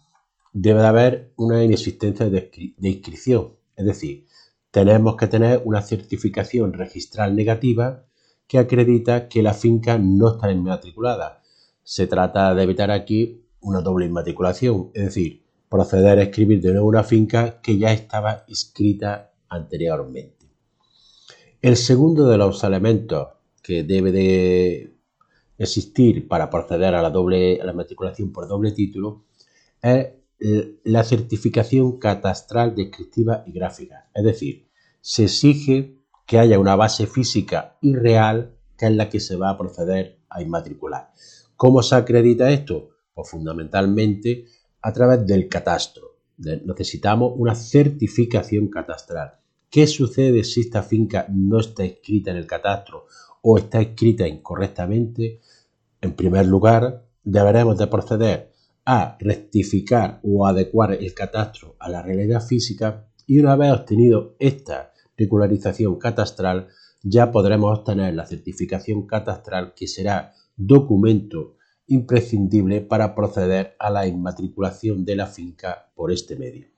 debe 0.52 0.80
de 0.80 0.86
haber 0.86 1.32
una 1.36 1.64
inexistencia 1.64 2.28
de, 2.28 2.50
inscripción, 2.80 3.54
es 3.76 3.86
decir, 3.86 4.26
tenemos 4.70 5.16
que 5.16 5.26
tener 5.26 5.62
una 5.64 5.82
certificación 5.82 6.72
registral 6.72 7.34
negativa 7.34 8.04
que 8.46 8.58
acredita 8.58 9.28
que 9.28 9.42
la 9.42 9.54
finca 9.54 9.98
no 9.98 10.34
está 10.34 10.50
inmatriculada. 10.50 11.42
Se 11.82 12.06
trata 12.06 12.54
de 12.54 12.62
evitar 12.62 12.90
aquí 12.90 13.46
una 13.60 13.80
doble 13.80 14.06
inmatriculación, 14.06 14.90
es 14.94 15.04
decir, 15.06 15.42
proceder 15.68 16.18
a 16.18 16.22
escribir 16.22 16.60
de 16.60 16.72
nuevo 16.72 16.88
una 16.88 17.02
finca 17.02 17.60
que 17.62 17.78
ya 17.78 17.92
estaba 17.92 18.44
inscrita 18.46 19.32
anteriormente. 19.48 20.41
El 21.62 21.76
segundo 21.76 22.26
de 22.26 22.38
los 22.38 22.64
elementos 22.64 23.28
que 23.62 23.84
debe 23.84 24.10
de 24.10 24.96
existir 25.56 26.26
para 26.26 26.50
proceder 26.50 26.92
a 26.96 27.02
la, 27.02 27.10
doble, 27.10 27.60
la 27.62 27.72
matriculación 27.72 28.32
por 28.32 28.48
doble 28.48 28.72
título 28.72 29.26
es 29.80 30.08
la 30.82 31.04
certificación 31.04 32.00
catastral 32.00 32.74
descriptiva 32.74 33.44
y 33.46 33.52
gráfica. 33.52 34.10
Es 34.12 34.24
decir, 34.24 34.66
se 35.00 35.24
exige 35.24 35.98
que 36.26 36.40
haya 36.40 36.58
una 36.58 36.74
base 36.74 37.06
física 37.06 37.78
y 37.80 37.94
real 37.94 38.56
que 38.76 38.86
es 38.86 38.92
la 38.92 39.08
que 39.08 39.20
se 39.20 39.36
va 39.36 39.50
a 39.50 39.56
proceder 39.56 40.18
a 40.30 40.42
inmatricular. 40.42 41.12
¿Cómo 41.54 41.84
se 41.84 41.94
acredita 41.94 42.50
esto? 42.50 42.90
Pues 43.14 43.30
fundamentalmente 43.30 44.46
a 44.80 44.92
través 44.92 45.24
del 45.24 45.48
catastro. 45.48 46.18
Necesitamos 46.38 47.34
una 47.36 47.54
certificación 47.54 48.66
catastral. 48.66 49.41
¿Qué 49.72 49.86
sucede 49.86 50.44
si 50.44 50.60
esta 50.60 50.82
finca 50.82 51.24
no 51.30 51.58
está 51.58 51.82
escrita 51.82 52.30
en 52.30 52.36
el 52.36 52.46
catastro 52.46 53.06
o 53.40 53.56
está 53.56 53.80
escrita 53.80 54.28
incorrectamente? 54.28 55.40
En 56.02 56.12
primer 56.12 56.46
lugar, 56.46 57.06
deberemos 57.24 57.78
de 57.78 57.86
proceder 57.86 58.52
a 58.84 59.16
rectificar 59.18 60.20
o 60.24 60.46
adecuar 60.46 60.92
el 60.92 61.14
catastro 61.14 61.74
a 61.78 61.88
la 61.88 62.02
realidad 62.02 62.42
física 62.42 63.08
y 63.26 63.38
una 63.38 63.56
vez 63.56 63.72
obtenido 63.72 64.36
esta 64.38 64.92
regularización 65.16 65.98
catastral, 65.98 66.68
ya 67.02 67.32
podremos 67.32 67.78
obtener 67.78 68.12
la 68.12 68.26
certificación 68.26 69.06
catastral 69.06 69.72
que 69.74 69.88
será 69.88 70.34
documento 70.54 71.56
imprescindible 71.86 72.82
para 72.82 73.14
proceder 73.14 73.74
a 73.78 73.88
la 73.88 74.06
inmatriculación 74.06 75.06
de 75.06 75.16
la 75.16 75.28
finca 75.28 75.90
por 75.94 76.12
este 76.12 76.36
medio. 76.36 76.71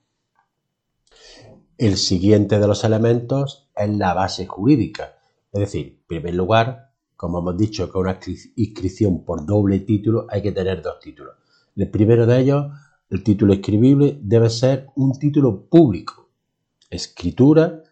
El 1.76 1.96
siguiente 1.96 2.60
de 2.60 2.68
los 2.68 2.84
elementos 2.84 3.68
es 3.74 3.90
la 3.90 4.14
base 4.14 4.46
jurídica, 4.46 5.16
es 5.52 5.60
decir, 5.60 5.86
en 5.86 6.06
primer 6.06 6.34
lugar, 6.36 6.92
como 7.16 7.40
hemos 7.40 7.56
dicho 7.56 7.90
que 7.90 7.98
una 7.98 8.20
inscripción 8.54 9.24
por 9.24 9.44
doble 9.44 9.80
título 9.80 10.26
hay 10.30 10.40
que 10.40 10.52
tener 10.52 10.82
dos 10.82 11.00
títulos. 11.00 11.34
El 11.74 11.90
primero 11.90 12.26
de 12.26 12.38
ellos, 12.38 12.66
el 13.10 13.24
título 13.24 13.52
escribible, 13.54 14.20
debe 14.22 14.50
ser 14.50 14.86
un 14.94 15.18
título 15.18 15.66
público, 15.66 16.30
escritura 16.90 17.82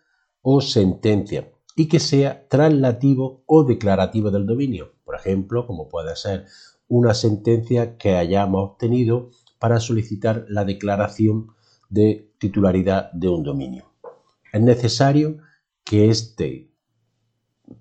o 0.42 0.60
sentencia, 0.60 1.50
y 1.74 1.88
que 1.88 1.98
sea 1.98 2.46
translativo 2.46 3.42
o 3.46 3.64
declarativo 3.64 4.30
del 4.30 4.46
dominio. 4.46 4.92
Por 5.04 5.16
ejemplo, 5.16 5.66
como 5.66 5.88
puede 5.88 6.14
ser 6.14 6.46
una 6.86 7.14
sentencia 7.14 7.96
que 7.96 8.14
hayamos 8.14 8.70
obtenido 8.70 9.30
para 9.58 9.80
solicitar 9.80 10.44
la 10.48 10.64
declaración 10.64 11.48
de 11.88 12.31
titularidad 12.42 13.12
de 13.12 13.28
un 13.28 13.44
dominio. 13.44 13.84
Es 14.52 14.60
necesario 14.60 15.38
que 15.84 16.10
este 16.10 16.72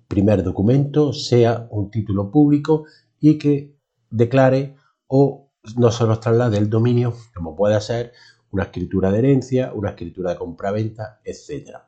primer 0.06 0.44
documento 0.44 1.12
sea 1.12 1.66
un 1.70 1.90
título 1.90 2.30
público 2.30 2.84
y 3.18 3.38
que 3.38 3.76
declare 4.08 4.76
o 5.08 5.50
no 5.76 5.90
se 5.90 6.04
nos 6.04 6.20
traslade 6.20 6.58
el 6.58 6.70
dominio, 6.70 7.12
como 7.34 7.56
puede 7.56 7.80
ser 7.80 8.12
una 8.52 8.62
escritura 8.64 9.10
de 9.10 9.18
herencia, 9.18 9.72
una 9.74 9.90
escritura 9.90 10.30
de 10.30 10.38
compraventa, 10.38 11.20
etc. 11.24 11.78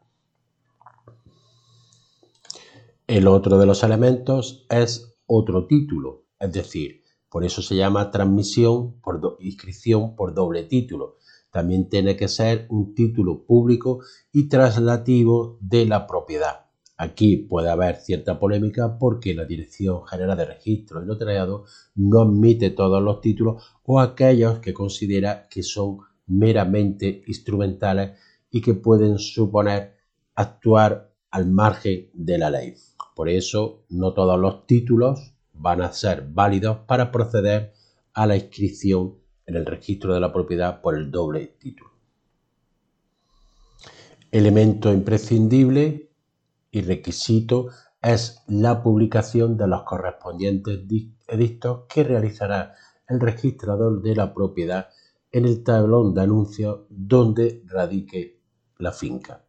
El 3.07 3.29
otro 3.29 3.57
de 3.57 3.67
los 3.67 3.85
elementos 3.85 4.67
es 4.69 5.17
otro 5.27 5.69
título, 5.69 6.25
es 6.41 6.53
decir, 6.53 7.05
por 7.29 7.45
eso 7.45 7.63
se 7.63 7.77
llama 7.77 8.11
transmisión 8.11 9.01
por 9.01 9.37
inscripción 9.39 10.17
por 10.17 10.35
doble 10.35 10.65
título. 10.65 11.19
También 11.55 11.89
tiene 11.89 12.17
que 12.17 12.27
ser 12.27 12.67
un 12.69 12.97
título 12.97 13.45
público 13.45 14.01
y 14.33 14.49
traslativo 14.49 15.57
de 15.61 15.87
la 15.87 16.05
propiedad. 16.05 16.67
Aquí 16.97 17.37
puede 17.37 17.71
haber 17.71 17.95
cierta 17.95 18.41
polémica 18.41 18.99
porque 18.99 19.35
la 19.35 19.45
Dirección 19.45 20.05
General 20.05 20.37
de 20.37 20.47
Registro 20.47 21.01
y 21.01 21.07
Notariado 21.07 21.65
no 21.95 22.23
admite 22.23 22.71
todos 22.71 23.01
los 23.01 23.21
títulos 23.21 23.63
o 23.85 24.01
aquellos 24.01 24.59
que 24.59 24.75
considera 24.75 25.47
que 25.49 25.63
son 25.63 25.99
meramente 26.27 27.23
instrumentales 27.29 28.19
y 28.51 28.61
que 28.61 28.75
pueden 28.75 29.21
suponer 29.21 29.95
actuar 30.35 31.13
al 31.31 31.47
margen 31.47 32.11
de 32.15 32.37
la 32.37 32.51
ley. 32.51 32.75
Por 33.15 33.29
eso, 33.29 33.85
no 33.91 34.13
todos 34.13 34.41
los 34.41 34.67
títulos 34.67 35.37
van 35.53 35.83
a 35.83 35.93
ser 35.93 36.27
válidos 36.33 36.79
para 36.89 37.13
proceder 37.13 37.75
a 38.13 38.27
la 38.27 38.35
inscripción 38.35 39.23
en 39.47 39.57
el 39.57 39.67
registro 39.67 40.15
de 40.15 40.21
la 40.21 40.33
propiedad 40.33 40.81
por 40.81 40.97
el 40.97 41.11
doble 41.11 41.57
título. 41.59 41.91
Elemento 44.31 44.93
imprescindible 44.93 46.11
y 46.71 46.83
requisito 46.83 47.69
es 48.03 48.43
la 48.49 48.83
publicación 48.83 49.57
de 49.57 49.69
los 49.69 49.83
correspondientes 49.85 50.81
edictos 51.29 51.85
que 51.89 52.05
realizará 52.05 52.75
el 53.09 53.21
registrador 53.21 54.03
de 54.03 54.17
la 54.17 54.35
propiedad 54.35 54.89
en 55.31 55.45
el 55.47 55.63
tablón 55.63 56.15
de 56.15 56.23
anuncios 56.23 56.81
donde 56.89 57.63
radique 57.67 58.41
la 58.79 58.93
finca. 58.93 59.45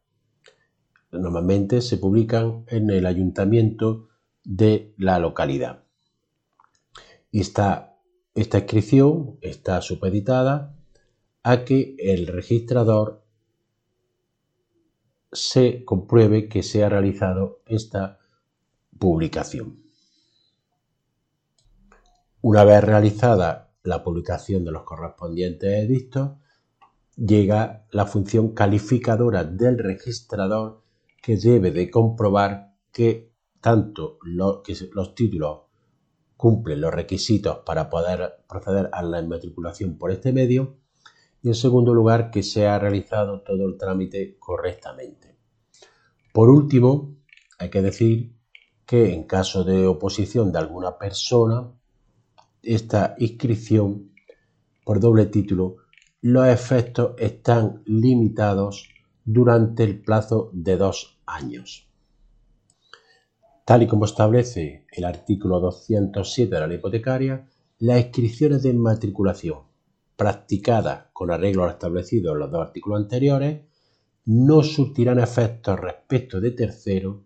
Normalmente 1.11 1.81
se 1.81 1.97
publican 1.97 2.65
en 2.67 2.89
el 2.89 3.05
ayuntamiento 3.05 4.07
de 4.43 4.93
la 4.97 5.19
localidad. 5.19 5.83
Y 7.31 7.41
esta, 7.41 7.94
esta 8.35 8.59
inscripción 8.59 9.37
está 9.41 9.81
supeditada 9.81 10.75
a 11.41 11.63
que 11.63 11.95
el 11.97 12.27
registrador 12.27 13.23
se 15.31 15.85
compruebe 15.85 16.49
que 16.49 16.61
se 16.61 16.83
ha 16.83 16.89
realizado 16.89 17.61
esta 17.65 18.19
publicación. 18.99 19.81
Una 22.41 22.65
vez 22.65 22.83
realizada 22.83 23.73
la 23.83 24.03
publicación 24.03 24.65
de 24.65 24.71
los 24.71 24.83
correspondientes 24.83 25.71
edictos, 25.85 26.31
llega 27.15 27.85
la 27.91 28.05
función 28.05 28.53
calificadora 28.53 29.45
del 29.45 29.77
registrador 29.77 30.83
que 31.21 31.37
debe 31.37 31.71
de 31.71 31.89
comprobar 31.89 32.75
que 32.91 33.31
tanto 33.61 34.19
los 34.23 35.15
títulos 35.15 35.64
cumplen 36.37 36.81
los 36.81 36.93
requisitos 36.93 37.59
para 37.65 37.89
poder 37.89 38.43
proceder 38.47 38.89
a 38.91 39.01
la 39.03 39.21
inmatriculación 39.21 39.97
por 39.97 40.11
este 40.11 40.33
medio 40.33 40.77
y 41.41 41.49
en 41.49 41.55
segundo 41.55 41.93
lugar 41.93 42.31
que 42.31 42.43
se 42.43 42.67
ha 42.67 42.79
realizado 42.79 43.41
todo 43.41 43.67
el 43.67 43.77
trámite 43.77 44.37
correctamente. 44.39 45.37
Por 46.33 46.49
último, 46.49 47.15
hay 47.59 47.69
que 47.69 47.81
decir 47.81 48.35
que 48.85 49.13
en 49.13 49.23
caso 49.23 49.63
de 49.63 49.87
oposición 49.87 50.51
de 50.51 50.59
alguna 50.59 50.97
persona, 50.97 51.71
esta 52.61 53.15
inscripción 53.19 54.11
por 54.83 54.99
doble 54.99 55.27
título, 55.27 55.77
los 56.21 56.47
efectos 56.47 57.13
están 57.17 57.83
limitados 57.85 58.89
durante 59.23 59.83
el 59.83 60.01
plazo 60.01 60.49
de 60.53 60.77
dos 60.77 61.19
años. 61.25 61.84
Tal 63.65 63.81
y 63.81 63.87
como 63.87 64.05
establece 64.05 64.85
el 64.91 65.05
artículo 65.05 65.59
207 65.59 66.53
de 66.53 66.61
la 66.61 66.67
ley 66.67 66.77
hipotecaria, 66.77 67.49
las 67.79 67.99
inscripciones 67.99 68.61
de 68.61 68.73
matriculación 68.73 69.61
practicadas 70.15 71.07
con 71.11 71.31
arreglo 71.31 71.67
establecido 71.67 72.33
en 72.33 72.39
los 72.39 72.51
dos 72.51 72.61
artículos 72.61 73.01
anteriores 73.01 73.61
no 74.25 74.61
surtirán 74.61 75.19
efectos 75.19 75.79
respecto 75.79 76.39
de 76.39 76.51
terceros 76.51 77.17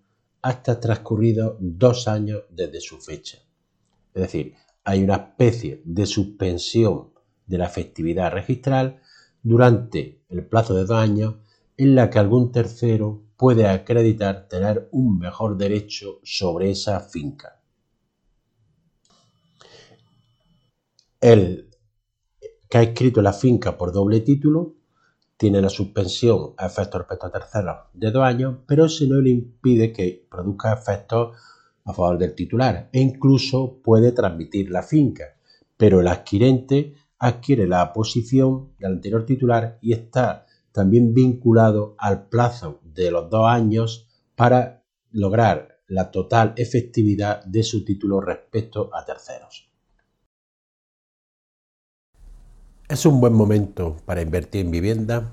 hasta 0.42 0.80
transcurridos 0.80 1.58
dos 1.60 2.08
años 2.08 2.44
desde 2.50 2.80
su 2.80 3.00
fecha. 3.00 3.40
Es 4.14 4.22
decir, 4.22 4.54
hay 4.86 5.04
una 5.04 5.16
especie 5.16 5.82
de 5.84 6.06
suspensión 6.06 7.10
de 7.48 7.58
la 7.58 7.66
efectividad 7.66 8.32
registral 8.32 9.02
durante 9.44 10.22
el 10.30 10.46
plazo 10.46 10.74
de 10.74 10.86
dos 10.86 10.98
años 10.98 11.36
en 11.76 11.96
la 11.96 12.10
que 12.10 12.20
algún 12.20 12.54
tercero 12.54 13.24
puede 13.40 13.70
acreditar 13.70 14.50
tener 14.50 14.90
un 14.92 15.18
mejor 15.18 15.56
derecho 15.56 16.20
sobre 16.24 16.72
esa 16.72 17.00
finca. 17.00 17.62
El 21.22 21.70
que 22.70 22.78
ha 22.78 22.84
escrito 22.84 23.22
la 23.22 23.32
finca 23.32 23.78
por 23.78 23.94
doble 23.94 24.20
título 24.20 24.76
tiene 25.38 25.62
la 25.62 25.70
suspensión 25.70 26.54
a 26.58 26.66
efectos 26.66 27.00
respecto 27.00 27.28
a 27.28 27.32
terceros 27.32 27.78
de 27.94 28.12
dos 28.12 28.24
años, 28.24 28.58
pero 28.68 28.84
eso 28.88 29.06
no 29.08 29.22
le 29.22 29.30
impide 29.30 29.94
que 29.94 30.28
produzca 30.30 30.74
efectos 30.74 31.38
a 31.86 31.94
favor 31.94 32.18
del 32.18 32.36
titular 32.36 32.90
e 32.92 33.00
incluso 33.00 33.80
puede 33.82 34.12
transmitir 34.12 34.70
la 34.70 34.84
finca, 34.84 35.38
pero 35.78 36.02
el 36.02 36.10
adquirente 36.10 36.94
adquiere 37.18 37.68
la 37.68 37.94
posición 37.94 38.74
del 38.80 38.92
anterior 38.96 39.26
titular 39.26 39.78
y 39.82 39.94
está 39.94 40.46
también 40.72 41.14
vinculado 41.14 41.96
al 41.98 42.28
plazo 42.28 42.80
de 42.84 43.12
los 43.12 43.30
dos 43.30 43.48
años 43.48 44.08
para 44.36 44.84
lograr 45.12 45.80
la 45.88 46.12
total 46.12 46.54
efectividad 46.56 47.44
de 47.46 47.64
su 47.64 47.84
título 47.84 48.22
respecto 48.22 48.90
a 48.94 49.04
terceros. 49.04 49.70
¿Es 52.88 53.06
un 53.06 53.20
buen 53.20 53.34
momento 53.34 53.98
para 54.06 54.22
invertir 54.22 54.66
en 54.66 54.72
vivienda? 54.72 55.32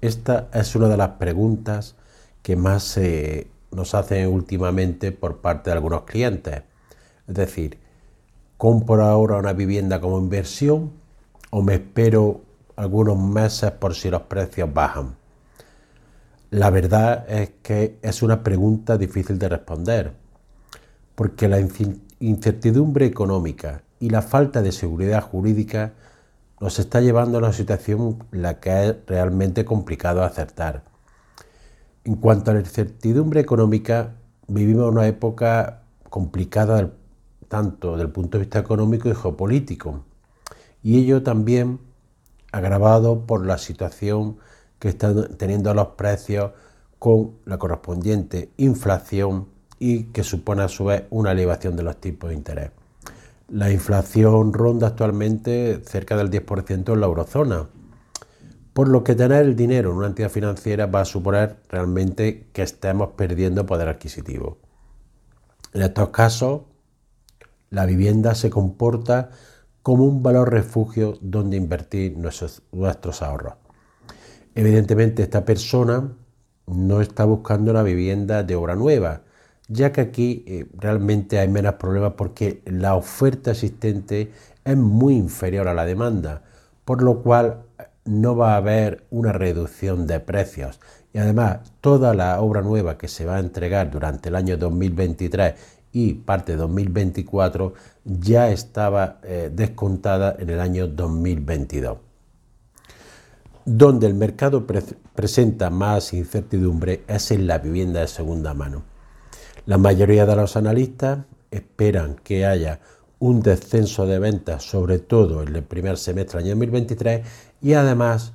Esta 0.00 0.48
es 0.54 0.74
una 0.74 0.88
de 0.88 0.96
las 0.96 1.10
preguntas 1.10 1.96
que 2.42 2.56
más 2.56 2.84
se 2.84 3.48
nos 3.70 3.94
hacen 3.94 4.28
últimamente 4.28 5.12
por 5.12 5.40
parte 5.40 5.70
de 5.70 5.76
algunos 5.76 6.02
clientes. 6.04 6.62
Es 7.28 7.34
decir, 7.34 7.78
¿compro 8.56 9.04
ahora 9.04 9.36
una 9.36 9.52
vivienda 9.52 10.00
como 10.00 10.18
inversión 10.18 10.92
o 11.50 11.62
me 11.62 11.74
espero 11.74 12.42
algunos 12.80 13.18
meses 13.18 13.70
por 13.72 13.94
si 13.94 14.10
los 14.10 14.22
precios 14.22 14.72
bajan? 14.72 15.16
La 16.50 16.70
verdad 16.70 17.30
es 17.30 17.52
que 17.62 17.98
es 18.02 18.22
una 18.22 18.42
pregunta 18.42 18.96
difícil 18.96 19.38
de 19.38 19.48
responder, 19.48 20.14
porque 21.14 21.46
la 21.46 21.60
incertidumbre 22.18 23.06
económica 23.06 23.82
y 24.00 24.10
la 24.10 24.22
falta 24.22 24.62
de 24.62 24.72
seguridad 24.72 25.22
jurídica 25.22 25.92
nos 26.58 26.78
está 26.78 27.00
llevando 27.00 27.38
a 27.38 27.40
una 27.40 27.52
situación 27.52 28.24
la 28.32 28.60
que 28.60 28.88
es 28.88 28.96
realmente 29.06 29.64
complicado 29.64 30.24
acertar. 30.24 30.82
En 32.04 32.16
cuanto 32.16 32.50
a 32.50 32.54
la 32.54 32.60
incertidumbre 32.60 33.40
económica, 33.40 34.14
vivimos 34.48 34.90
una 34.90 35.06
época 35.06 35.82
complicada 36.08 36.90
tanto 37.48 37.92
desde 37.92 38.04
el 38.04 38.10
punto 38.10 38.38
de 38.38 38.44
vista 38.44 38.58
económico 38.58 39.08
y 39.08 39.14
geopolítico, 39.14 40.04
y 40.82 40.98
ello 40.98 41.22
también 41.22 41.78
agravado 42.52 43.26
por 43.26 43.46
la 43.46 43.58
situación 43.58 44.38
que 44.78 44.88
están 44.88 45.36
teniendo 45.36 45.72
los 45.74 45.88
precios 45.88 46.52
con 46.98 47.36
la 47.44 47.58
correspondiente 47.58 48.50
inflación 48.56 49.48
y 49.78 50.04
que 50.04 50.22
supone 50.22 50.62
a 50.62 50.68
su 50.68 50.84
vez 50.86 51.04
una 51.10 51.32
elevación 51.32 51.76
de 51.76 51.82
los 51.82 52.00
tipos 52.00 52.30
de 52.30 52.36
interés. 52.36 52.70
La 53.48 53.70
inflación 53.70 54.52
ronda 54.52 54.88
actualmente 54.88 55.82
cerca 55.84 56.16
del 56.16 56.30
10% 56.30 56.92
en 56.92 57.00
la 57.00 57.06
eurozona, 57.06 57.68
por 58.72 58.88
lo 58.88 59.02
que 59.02 59.14
tener 59.14 59.44
el 59.44 59.56
dinero 59.56 59.90
en 59.90 59.96
una 59.96 60.06
entidad 60.06 60.30
financiera 60.30 60.86
va 60.86 61.00
a 61.00 61.04
suponer 61.04 61.56
realmente 61.68 62.48
que 62.52 62.62
estemos 62.62 63.10
perdiendo 63.16 63.66
poder 63.66 63.88
adquisitivo. 63.88 64.58
En 65.72 65.82
estos 65.82 66.10
casos, 66.10 66.62
la 67.70 67.86
vivienda 67.86 68.34
se 68.34 68.50
comporta 68.50 69.30
como 69.90 70.04
un 70.04 70.22
valor 70.22 70.52
refugio 70.52 71.18
donde 71.20 71.56
invertir 71.56 72.16
nuestros, 72.16 73.22
ahorros. 73.22 73.54
Evidentemente 74.54 75.24
esta 75.24 75.44
persona 75.44 76.12
no 76.68 77.00
está 77.00 77.24
buscando 77.24 77.72
una 77.72 77.82
vivienda 77.82 78.44
de 78.44 78.54
obra 78.54 78.76
nueva, 78.76 79.22
ya 79.66 79.90
que 79.90 80.00
aquí 80.00 80.44
eh, 80.46 80.68
realmente 80.78 81.40
hay 81.40 81.48
menos 81.48 81.74
problemas 81.74 82.12
porque 82.12 82.62
la 82.66 82.94
oferta 82.94 83.50
existente 83.50 84.30
es 84.64 84.76
muy 84.76 85.16
inferior 85.16 85.66
a 85.66 85.74
la 85.74 85.84
demanda, 85.84 86.44
por 86.84 87.02
lo 87.02 87.20
cual 87.20 87.64
eh, 87.80 87.82
no 88.04 88.36
va 88.36 88.54
a 88.54 88.58
haber 88.58 89.08
una 89.10 89.32
reducción 89.32 90.06
de 90.06 90.20
precios. 90.20 90.78
Y 91.12 91.18
además, 91.18 91.72
toda 91.80 92.14
la 92.14 92.40
obra 92.40 92.62
nueva 92.62 92.96
que 92.96 93.08
se 93.08 93.24
va 93.26 93.38
a 93.38 93.40
entregar 93.40 93.90
durante 93.90 94.28
el 94.28 94.36
año 94.36 94.56
2023 94.56 95.79
y 95.92 96.14
parte 96.14 96.52
de 96.52 96.58
2024 96.58 97.74
ya 98.04 98.50
estaba 98.50 99.18
eh, 99.22 99.50
descontada 99.52 100.36
en 100.38 100.50
el 100.50 100.60
año 100.60 100.86
2022. 100.86 101.98
Donde 103.64 104.06
el 104.06 104.14
mercado 104.14 104.66
presenta 105.14 105.70
más 105.70 106.12
incertidumbre 106.12 107.04
es 107.06 107.30
en 107.30 107.46
la 107.46 107.58
vivienda 107.58 108.00
de 108.00 108.08
segunda 108.08 108.54
mano. 108.54 108.82
La 109.66 109.78
mayoría 109.78 110.26
de 110.26 110.36
los 110.36 110.56
analistas 110.56 111.20
esperan 111.50 112.16
que 112.16 112.46
haya 112.46 112.80
un 113.18 113.42
descenso 113.42 114.06
de 114.06 114.18
ventas, 114.18 114.64
sobre 114.64 114.98
todo 114.98 115.42
en 115.42 115.54
el 115.54 115.62
primer 115.62 115.98
semestre 115.98 116.38
del 116.38 116.46
año 116.46 116.56
2023, 116.56 117.26
y 117.60 117.74
además 117.74 118.32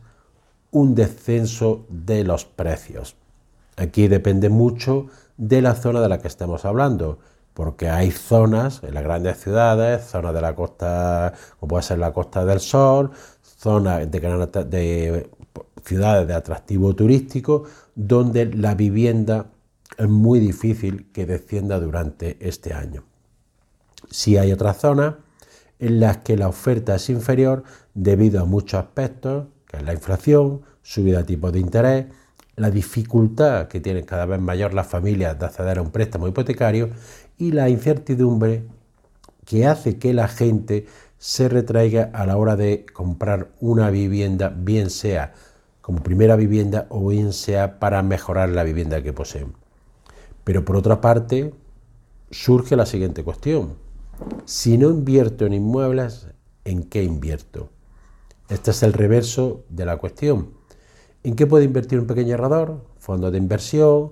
un 0.71 0.93
descenso 0.93 1.85
de 1.89 2.23
los 2.23 2.45
precios. 2.45 3.15
Aquí 3.77 4.07
depende 4.07 4.49
mucho 4.49 5.07
de 5.37 5.61
la 5.61 5.73
zona 5.73 6.01
de 6.01 6.09
la 6.09 6.19
que 6.19 6.27
estamos 6.27 6.65
hablando, 6.65 7.19
porque 7.55 7.87
hay 7.89 8.11
zonas 8.11 8.83
en 8.83 8.93
las 8.93 9.03
grandes 9.03 9.37
ciudades, 9.37 10.03
zonas 10.03 10.33
de 10.33 10.41
la 10.41 10.53
costa, 10.53 11.33
como 11.57 11.69
puede 11.69 11.83
ser 11.83 11.99
la 11.99 12.11
Costa 12.11 12.43
del 12.43 12.59
Sol, 12.59 13.11
zonas 13.41 14.11
de, 14.11 14.19
de 14.65 15.29
ciudades 15.83 16.27
de 16.27 16.33
atractivo 16.33 16.93
turístico, 16.93 17.63
donde 17.95 18.45
la 18.53 18.75
vivienda 18.75 19.45
es 19.97 20.09
muy 20.09 20.41
difícil 20.41 21.09
que 21.13 21.25
descienda 21.25 21.79
durante 21.79 22.37
este 22.45 22.73
año. 22.73 23.05
Si 24.11 24.37
hay 24.37 24.51
otras 24.51 24.77
zonas 24.77 25.15
en 25.79 26.01
las 26.01 26.17
que 26.17 26.35
la 26.35 26.49
oferta 26.49 26.95
es 26.95 27.09
inferior 27.09 27.63
debido 27.93 28.41
a 28.41 28.45
muchos 28.45 28.81
aspectos, 28.81 29.45
que 29.65 29.77
es 29.77 29.83
la 29.83 29.93
inflación, 29.93 30.61
subida 30.81 31.19
de 31.19 31.23
tipos 31.23 31.53
de 31.53 31.59
interés, 31.59 32.05
la 32.55 32.71
dificultad 32.71 33.67
que 33.67 33.79
tienen 33.79 34.05
cada 34.05 34.25
vez 34.25 34.39
mayor 34.39 34.73
las 34.73 34.87
familias 34.87 35.37
de 35.37 35.45
acceder 35.45 35.77
a 35.77 35.81
un 35.81 35.91
préstamo 35.91 36.27
hipotecario 36.27 36.89
y 37.37 37.51
la 37.51 37.69
incertidumbre 37.69 38.63
que 39.45 39.67
hace 39.67 39.97
que 39.97 40.13
la 40.13 40.27
gente 40.27 40.85
se 41.17 41.49
retraiga 41.49 42.11
a 42.13 42.25
la 42.25 42.37
hora 42.37 42.55
de 42.55 42.85
comprar 42.93 43.51
una 43.59 43.89
vivienda, 43.89 44.49
bien 44.49 44.89
sea 44.89 45.33
como 45.81 46.01
primera 46.01 46.35
vivienda 46.35 46.87
o 46.89 47.07
bien 47.09 47.31
sea 47.31 47.79
para 47.79 48.01
mejorar 48.01 48.49
la 48.49 48.63
vivienda 48.63 49.03
que 49.03 49.13
poseen. 49.13 49.53
Pero 50.43 50.65
por 50.65 50.75
otra 50.75 50.99
parte, 50.99 51.53
surge 52.31 52.75
la 52.75 52.85
siguiente 52.85 53.23
cuestión. 53.23 53.75
Si 54.45 54.77
no 54.77 54.89
invierto 54.89 55.45
en 55.45 55.53
inmuebles, 55.53 56.27
¿en 56.63 56.83
qué 56.83 57.03
invierto? 57.03 57.69
Este 58.49 58.71
es 58.71 58.83
el 58.83 58.93
reverso 58.93 59.63
de 59.69 59.85
la 59.85 59.97
cuestión. 59.97 60.51
¿En 61.23 61.35
qué 61.35 61.47
puede 61.47 61.65
invertir 61.65 61.99
un 61.99 62.07
pequeño 62.07 62.35
ahorrador? 62.35 62.83
Fondos 62.97 63.31
de 63.31 63.37
inversión, 63.37 64.11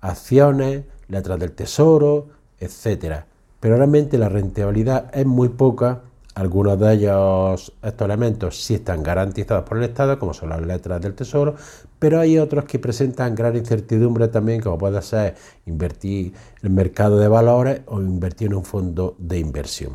acciones, 0.00 0.84
letras 1.08 1.38
del 1.38 1.52
tesoro, 1.52 2.28
etc. 2.64 3.24
Pero 3.60 3.76
realmente 3.76 4.18
la 4.18 4.28
rentabilidad 4.28 5.10
es 5.14 5.26
muy 5.26 5.48
poca 5.50 6.02
algunos 6.34 6.78
de 6.80 6.94
ellos, 6.94 7.72
estos 7.80 8.04
elementos, 8.04 8.60
sí 8.60 8.74
están 8.74 9.02
garantizados 9.02 9.64
por 9.68 9.78
el 9.78 9.84
Estado, 9.84 10.18
como 10.18 10.34
son 10.34 10.48
las 10.48 10.60
letras 10.60 11.00
del 11.00 11.14
Tesoro, 11.14 11.54
pero 11.98 12.18
hay 12.18 12.38
otros 12.38 12.64
que 12.64 12.80
presentan 12.80 13.34
gran 13.34 13.56
incertidumbre 13.56 14.28
también, 14.28 14.60
como 14.60 14.76
puede 14.76 15.00
ser 15.00 15.36
invertir 15.66 16.34
en 16.60 16.66
el 16.66 16.70
mercado 16.70 17.18
de 17.18 17.28
valores 17.28 17.82
o 17.86 18.00
invertir 18.00 18.48
en 18.48 18.54
un 18.54 18.64
fondo 18.64 19.14
de 19.18 19.38
inversión. 19.38 19.92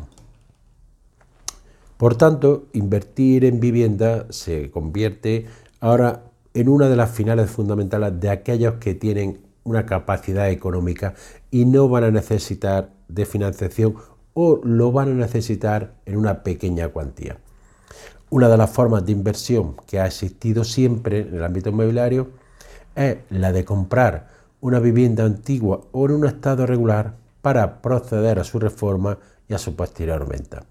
Por 1.98 2.16
tanto, 2.16 2.68
invertir 2.72 3.44
en 3.44 3.60
vivienda 3.60 4.26
se 4.30 4.70
convierte 4.70 5.46
ahora 5.80 6.22
en 6.54 6.68
una 6.70 6.88
de 6.88 6.96
las 6.96 7.10
finales 7.10 7.50
fundamentales 7.50 8.18
de 8.18 8.30
aquellos 8.30 8.74
que 8.76 8.94
tienen 8.94 9.49
una 9.64 9.86
capacidad 9.86 10.50
económica 10.50 11.14
y 11.50 11.64
no 11.64 11.88
van 11.88 12.04
a 12.04 12.10
necesitar 12.10 12.90
de 13.08 13.26
financiación 13.26 13.96
o 14.34 14.60
lo 14.64 14.92
van 14.92 15.10
a 15.10 15.14
necesitar 15.14 15.94
en 16.06 16.16
una 16.16 16.42
pequeña 16.42 16.88
cuantía. 16.88 17.38
Una 18.30 18.48
de 18.48 18.56
las 18.56 18.70
formas 18.70 19.04
de 19.04 19.12
inversión 19.12 19.76
que 19.86 19.98
ha 19.98 20.06
existido 20.06 20.64
siempre 20.64 21.20
en 21.20 21.34
el 21.34 21.44
ámbito 21.44 21.70
inmobiliario 21.70 22.28
es 22.94 23.18
la 23.30 23.52
de 23.52 23.64
comprar 23.64 24.28
una 24.60 24.78
vivienda 24.78 25.24
antigua 25.24 25.80
o 25.92 26.06
en 26.06 26.12
un 26.12 26.26
estado 26.26 26.66
regular 26.66 27.14
para 27.42 27.80
proceder 27.80 28.38
a 28.38 28.44
su 28.44 28.58
reforma 28.58 29.18
y 29.48 29.54
a 29.54 29.58
su 29.58 29.74
posterior 29.74 30.28
venta. 30.28 30.64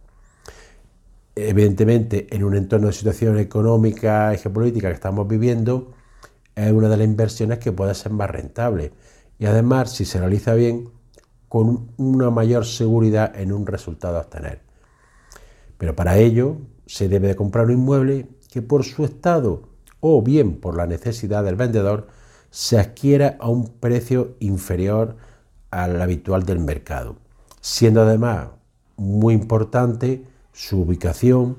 Evidentemente, 1.36 2.28
en 2.32 2.44
un 2.44 2.56
entorno 2.56 2.88
de 2.88 2.94
situación 2.94 3.38
económica 3.40 4.34
y 4.34 4.38
geopolítica 4.38 4.90
que 4.90 4.96
estamos 4.96 5.28
viviendo, 5.28 5.94
es 6.68 6.74
una 6.74 6.90
de 6.90 6.98
las 6.98 7.06
inversiones 7.06 7.60
que 7.60 7.72
puede 7.72 7.94
ser 7.96 8.12
más 8.12 8.30
rentable. 8.30 8.92
Y 9.38 9.46
además, 9.46 9.92
si 9.94 10.06
se 10.06 10.20
realiza 10.20 10.54
bien, 10.54 10.90
con 11.48 11.92
una 11.98 12.30
mayor 12.30 12.66
seguridad 12.66 13.36
en 13.36 13.52
un 13.52 13.66
resultado 13.66 14.18
a 14.18 14.22
obtener. 14.22 14.62
Pero 15.78 15.96
para 15.96 16.18
ello 16.18 16.58
se 16.86 17.08
debe 17.08 17.30
de 17.30 17.36
comprar 17.36 17.66
un 17.66 17.72
inmueble 17.72 18.28
que 18.52 18.62
por 18.62 18.84
su 18.84 19.06
estado 19.06 19.64
o 20.00 20.22
bien 20.22 20.60
por 20.60 20.76
la 20.76 20.86
necesidad 20.86 21.44
del 21.44 21.56
vendedor 21.56 22.08
se 22.52 22.80
adquiera 22.80 23.38
a 23.40 23.50
un 23.50 23.68
precio 23.68 24.36
inferior 24.40 25.18
al 25.72 26.02
habitual 26.02 26.46
del 26.46 26.60
mercado, 26.60 27.16
siendo 27.62 28.02
además 28.02 28.50
muy 28.98 29.34
importante 29.34 30.26
su 30.52 30.82
ubicación 30.82 31.58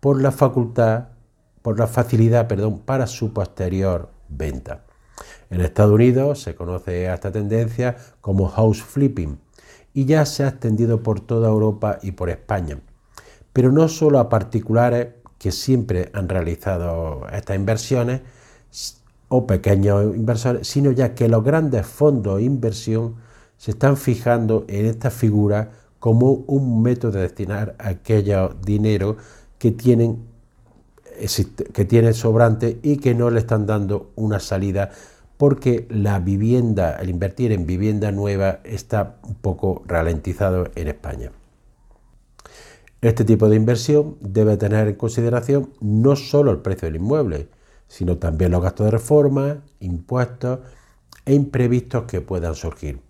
por 0.00 0.20
la 0.20 0.32
facultad, 0.32 1.08
por 1.62 1.78
la 1.78 1.86
facilidad, 1.86 2.48
perdón, 2.48 2.80
para 2.80 3.06
su 3.06 3.32
posterior 3.32 4.13
venta. 4.28 4.84
En 5.50 5.60
Estados 5.60 5.92
Unidos 5.92 6.42
se 6.42 6.54
conoce 6.54 7.12
esta 7.12 7.30
tendencia 7.30 7.96
como 8.20 8.48
house 8.48 8.82
flipping 8.82 9.38
y 9.92 10.04
ya 10.06 10.26
se 10.26 10.44
ha 10.44 10.48
extendido 10.48 11.02
por 11.02 11.20
toda 11.20 11.48
Europa 11.48 11.98
y 12.02 12.12
por 12.12 12.30
España. 12.30 12.80
Pero 13.52 13.70
no 13.70 13.88
solo 13.88 14.18
a 14.18 14.28
particulares 14.28 15.08
que 15.38 15.52
siempre 15.52 16.10
han 16.12 16.28
realizado 16.28 17.26
estas 17.32 17.56
inversiones 17.56 18.22
o 19.28 19.46
pequeños 19.46 20.16
inversores, 20.16 20.66
sino 20.66 20.90
ya 20.90 21.14
que 21.14 21.28
los 21.28 21.44
grandes 21.44 21.86
fondos 21.86 22.38
de 22.38 22.44
inversión 22.44 23.16
se 23.56 23.72
están 23.72 23.96
fijando 23.96 24.64
en 24.68 24.86
esta 24.86 25.10
figura 25.10 25.70
como 25.98 26.32
un 26.32 26.82
método 26.82 27.12
de 27.12 27.20
destinar 27.22 27.76
aquellos 27.78 28.60
dinero 28.62 29.16
que 29.58 29.70
tienen, 29.70 30.18
que 31.72 31.84
tienen 31.84 32.14
sobrante 32.14 32.78
y 32.82 32.96
que 32.98 33.14
no 33.14 33.30
le 33.30 33.40
están 33.40 33.66
dando 33.66 34.12
una 34.16 34.40
salida 34.40 34.90
porque 35.36 35.86
la 35.90 36.20
vivienda, 36.20 36.96
el 37.00 37.10
invertir 37.10 37.52
en 37.52 37.66
vivienda 37.66 38.12
nueva 38.12 38.60
está 38.64 39.16
un 39.24 39.34
poco 39.34 39.82
ralentizado 39.86 40.70
en 40.74 40.88
España. 40.88 41.32
Este 43.00 43.24
tipo 43.24 43.48
de 43.48 43.56
inversión 43.56 44.16
debe 44.20 44.56
tener 44.56 44.88
en 44.88 44.94
consideración 44.94 45.72
no 45.80 46.16
solo 46.16 46.52
el 46.52 46.58
precio 46.58 46.86
del 46.86 46.96
inmueble, 46.96 47.48
sino 47.88 48.16
también 48.16 48.52
los 48.52 48.62
gastos 48.62 48.86
de 48.86 48.92
reforma, 48.92 49.62
impuestos 49.80 50.60
e 51.26 51.34
imprevistos 51.34 52.04
que 52.04 52.20
puedan 52.20 52.54
surgir. 52.54 53.00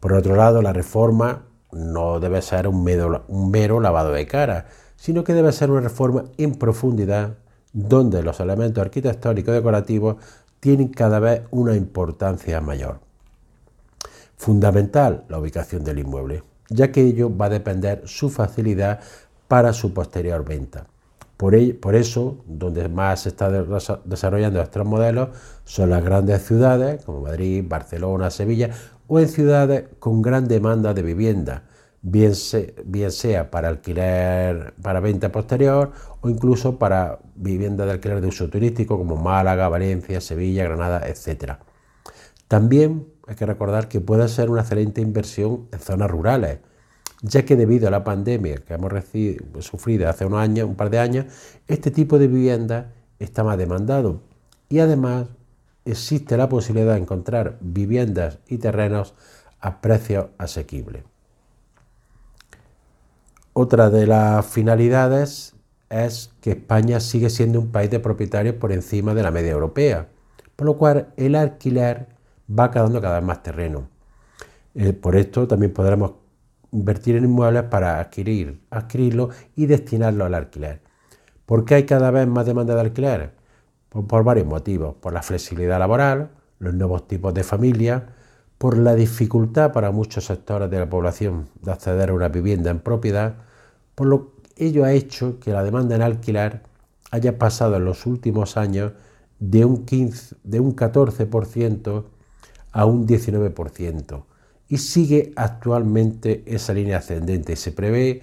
Por 0.00 0.14
otro 0.14 0.34
lado, 0.34 0.62
la 0.62 0.72
reforma 0.72 1.44
no 1.72 2.18
debe 2.18 2.42
ser 2.42 2.66
un 2.66 2.82
mero 2.82 3.80
lavado 3.80 4.12
de 4.12 4.26
cara, 4.26 4.66
sino 5.00 5.24
que 5.24 5.32
debe 5.32 5.50
ser 5.50 5.70
una 5.70 5.80
reforma 5.80 6.24
en 6.36 6.56
profundidad 6.56 7.38
donde 7.72 8.22
los 8.22 8.38
elementos 8.38 8.82
arquitectónicos 8.82 9.54
decorativos 9.54 10.16
tienen 10.60 10.88
cada 10.88 11.18
vez 11.20 11.40
una 11.50 11.74
importancia 11.74 12.60
mayor. 12.60 13.00
Fundamental 14.36 15.24
la 15.30 15.38
ubicación 15.38 15.84
del 15.84 16.00
inmueble, 16.00 16.42
ya 16.68 16.92
que 16.92 17.00
ello 17.00 17.34
va 17.34 17.46
a 17.46 17.48
depender 17.48 18.02
su 18.04 18.28
facilidad 18.28 19.00
para 19.48 19.72
su 19.72 19.94
posterior 19.94 20.44
venta. 20.44 20.86
Por, 21.38 21.54
eso, 21.54 22.36
donde 22.46 22.86
más 22.90 23.22
se 23.22 23.30
está 23.30 23.50
desarrollando 24.04 24.60
estos 24.60 24.84
modelos 24.84 25.30
son 25.64 25.88
las 25.88 26.04
grandes 26.04 26.44
ciudades 26.44 27.02
como 27.06 27.22
Madrid, 27.22 27.64
Barcelona, 27.66 28.30
Sevilla 28.30 28.68
o 29.08 29.18
en 29.18 29.28
ciudades 29.28 29.84
con 29.98 30.20
gran 30.20 30.46
demanda 30.46 30.92
de 30.92 31.02
vivienda, 31.02 31.62
bien, 32.02 32.34
sea 32.34 33.50
para 33.50 33.68
alquiler, 33.68 34.74
para 34.82 35.00
venta 35.00 35.30
posterior 35.30 35.92
o 36.20 36.28
incluso 36.28 36.78
para 36.78 37.18
vivienda 37.34 37.84
de 37.84 37.92
alquiler 37.92 38.20
de 38.20 38.28
uso 38.28 38.48
turístico 38.48 38.96
como 38.98 39.16
Málaga, 39.16 39.68
Valencia, 39.68 40.20
Sevilla, 40.20 40.64
Granada, 40.64 41.06
etc. 41.06 41.54
También 42.48 43.06
hay 43.26 43.36
que 43.36 43.46
recordar 43.46 43.88
que 43.88 44.00
puede 44.00 44.28
ser 44.28 44.50
una 44.50 44.62
excelente 44.62 45.00
inversión 45.00 45.68
en 45.72 45.78
zonas 45.78 46.10
rurales, 46.10 46.58
ya 47.22 47.44
que 47.44 47.54
debido 47.56 47.88
a 47.88 47.90
la 47.90 48.02
pandemia 48.02 48.56
que 48.56 48.74
hemos 48.74 48.92
sufrido 49.60 50.08
hace 50.08 50.24
unos 50.24 50.40
años, 50.40 50.68
un 50.68 50.74
par 50.74 50.90
de 50.90 50.98
años, 50.98 51.26
este 51.68 51.90
tipo 51.90 52.18
de 52.18 52.28
vivienda 52.28 52.92
está 53.18 53.44
más 53.44 53.58
demandado 53.58 54.22
y 54.68 54.78
además 54.78 55.26
existe 55.84 56.36
la 56.36 56.48
posibilidad 56.48 56.94
de 56.94 57.00
encontrar 57.00 57.58
viviendas 57.60 58.38
y 58.48 58.58
terrenos 58.58 59.14
a 59.60 59.80
precios 59.82 60.26
asequibles. 60.38 61.04
Otra 63.62 63.90
de 63.90 64.06
las 64.06 64.46
finalidades 64.46 65.54
es 65.90 66.32
que 66.40 66.52
España 66.52 66.98
sigue 66.98 67.28
siendo 67.28 67.60
un 67.60 67.70
país 67.70 67.90
de 67.90 68.00
propietarios 68.00 68.54
por 68.54 68.72
encima 68.72 69.12
de 69.12 69.22
la 69.22 69.30
media 69.30 69.50
europea, 69.50 70.08
por 70.56 70.66
lo 70.66 70.78
cual 70.78 71.12
el 71.18 71.34
alquiler 71.34 72.06
va 72.48 72.70
quedando 72.70 73.02
cada 73.02 73.16
vez 73.16 73.26
más 73.26 73.42
terreno. 73.42 73.86
Eh, 74.74 74.94
por 74.94 75.14
esto 75.14 75.46
también 75.46 75.74
podremos 75.74 76.12
invertir 76.72 77.16
en 77.16 77.24
inmuebles 77.24 77.64
para 77.64 78.00
adquirir, 78.00 78.62
adquirirlo 78.70 79.28
y 79.54 79.66
destinarlo 79.66 80.24
al 80.24 80.36
alquiler. 80.36 80.80
¿Por 81.44 81.66
qué 81.66 81.74
hay 81.74 81.84
cada 81.84 82.10
vez 82.10 82.26
más 82.26 82.46
demanda 82.46 82.74
de 82.74 82.80
alquiler? 82.80 83.34
Pues 83.90 84.06
por 84.06 84.24
varios 84.24 84.46
motivos, 84.46 84.94
por 84.94 85.12
la 85.12 85.20
flexibilidad 85.20 85.78
laboral, 85.78 86.30
los 86.60 86.72
nuevos 86.72 87.06
tipos 87.06 87.34
de 87.34 87.44
familia, 87.44 88.06
por 88.56 88.78
la 88.78 88.94
dificultad 88.94 89.70
para 89.74 89.90
muchos 89.90 90.24
sectores 90.24 90.70
de 90.70 90.78
la 90.78 90.88
población 90.88 91.50
de 91.60 91.72
acceder 91.72 92.08
a 92.08 92.14
una 92.14 92.30
vivienda 92.30 92.70
en 92.70 92.80
propiedad, 92.80 93.49
por 94.00 94.08
lo 94.08 94.32
que 94.56 94.64
ello 94.64 94.86
ha 94.86 94.92
hecho 94.92 95.38
que 95.40 95.52
la 95.52 95.62
demanda 95.62 95.94
en 95.94 96.00
alquiler 96.00 96.62
haya 97.10 97.38
pasado 97.38 97.76
en 97.76 97.84
los 97.84 98.06
últimos 98.06 98.56
años 98.56 98.92
de 99.40 99.66
un, 99.66 99.84
15, 99.84 100.36
de 100.42 100.58
un 100.58 100.74
14% 100.74 102.04
a 102.72 102.86
un 102.86 103.06
19% 103.06 104.24
y 104.70 104.78
sigue 104.78 105.34
actualmente 105.36 106.42
esa 106.46 106.72
línea 106.72 106.96
ascendente. 106.96 107.56
Se 107.56 107.72
prevé 107.72 108.22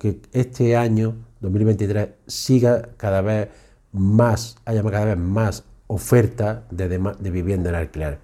que 0.00 0.20
este 0.32 0.76
año, 0.76 1.14
2023, 1.42 2.08
siga 2.26 2.82
cada 2.96 3.20
vez 3.20 3.50
más, 3.92 4.56
haya 4.64 4.82
cada 4.82 5.04
vez 5.04 5.16
más 5.16 5.62
oferta 5.86 6.64
de, 6.72 6.88
de 6.88 7.30
vivienda 7.30 7.70
en 7.70 7.76
alquiler. 7.76 8.18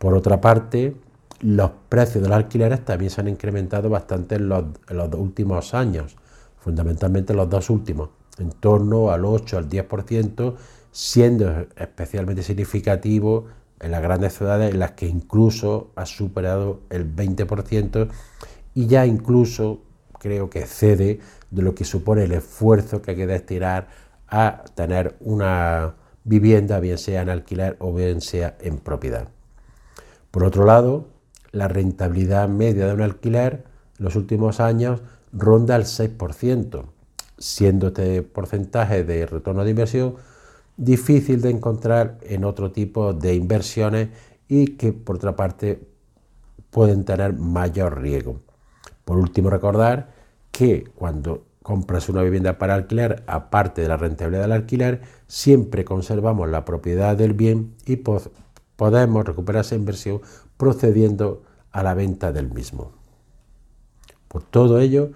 Por 0.00 0.14
otra 0.14 0.40
parte, 0.40 0.96
los 1.40 1.70
precios 1.88 2.22
de 2.22 2.28
los 2.28 2.36
alquileres 2.36 2.84
también 2.84 3.10
se 3.10 3.20
han 3.20 3.28
incrementado 3.28 3.90
bastante 3.90 4.36
en 4.36 4.48
los, 4.48 4.64
en 4.88 5.14
últimos 5.14 5.74
años, 5.74 6.16
fundamentalmente 6.58 7.34
los 7.34 7.48
dos 7.48 7.70
últimos, 7.70 8.10
en 8.38 8.50
torno 8.50 9.10
al 9.10 9.24
8 9.24 9.58
al 9.58 9.68
10%, 9.68 10.54
siendo 10.90 11.66
especialmente 11.76 12.42
significativo 12.42 13.46
en 13.80 13.90
las 13.90 14.02
grandes 14.02 14.34
ciudades 14.34 14.72
en 14.72 14.80
las 14.80 14.92
que 14.92 15.06
incluso 15.06 15.90
ha 15.94 16.06
superado 16.06 16.80
el 16.88 17.14
20% 17.14 18.08
y 18.74 18.86
ya 18.86 19.04
incluso 19.04 19.82
creo 20.18 20.48
que 20.48 20.66
cede 20.66 21.20
de 21.50 21.62
lo 21.62 21.74
que 21.74 21.84
supone 21.84 22.24
el 22.24 22.32
esfuerzo 22.32 23.02
que 23.02 23.12
hay 23.12 23.16
que 23.18 23.26
destinar 23.26 23.88
a 24.28 24.64
tener 24.74 25.16
una 25.20 25.94
vivienda, 26.24 26.80
bien 26.80 26.98
sea 26.98 27.22
en 27.22 27.28
alquiler 27.28 27.76
o 27.78 27.92
bien 27.92 28.20
sea 28.20 28.56
en 28.60 28.78
propiedad. 28.78 29.28
Por 30.30 30.44
otro 30.44 30.64
lado, 30.64 31.08
la 31.56 31.68
rentabilidad 31.68 32.48
media 32.48 32.86
de 32.86 32.94
un 32.94 33.00
alquiler 33.00 33.64
en 33.98 34.04
los 34.04 34.14
últimos 34.14 34.60
años 34.60 35.00
ronda 35.32 35.76
el 35.76 35.84
6%, 35.84 36.84
siendo 37.38 37.88
este 37.88 38.22
porcentaje 38.22 39.04
de 39.04 39.26
retorno 39.26 39.64
de 39.64 39.70
inversión 39.70 40.16
difícil 40.76 41.40
de 41.40 41.50
encontrar 41.50 42.18
en 42.22 42.44
otro 42.44 42.70
tipo 42.70 43.14
de 43.14 43.34
inversiones 43.34 44.10
y 44.48 44.76
que 44.76 44.92
por 44.92 45.16
otra 45.16 45.34
parte 45.34 45.80
pueden 46.70 47.04
tener 47.04 47.32
mayor 47.32 48.00
riesgo. 48.00 48.40
Por 49.04 49.16
último, 49.16 49.48
recordar 49.48 50.10
que 50.50 50.84
cuando 50.94 51.46
compras 51.62 52.08
una 52.08 52.22
vivienda 52.22 52.58
para 52.58 52.74
alquiler, 52.74 53.24
aparte 53.26 53.80
de 53.80 53.88
la 53.88 53.96
rentabilidad 53.96 54.42
del 54.42 54.52
alquiler, 54.52 55.00
siempre 55.26 55.84
conservamos 55.84 56.48
la 56.50 56.64
propiedad 56.64 57.16
del 57.16 57.32
bien 57.32 57.74
y 57.86 57.96
podemos 58.76 59.26
recuperar 59.26 59.64
esa 59.64 59.74
inversión 59.74 60.20
procediendo 60.56 61.42
a 61.72 61.82
la 61.82 61.94
venta 61.94 62.32
del 62.32 62.50
mismo. 62.50 62.92
Por 64.28 64.42
todo 64.42 64.80
ello, 64.80 65.10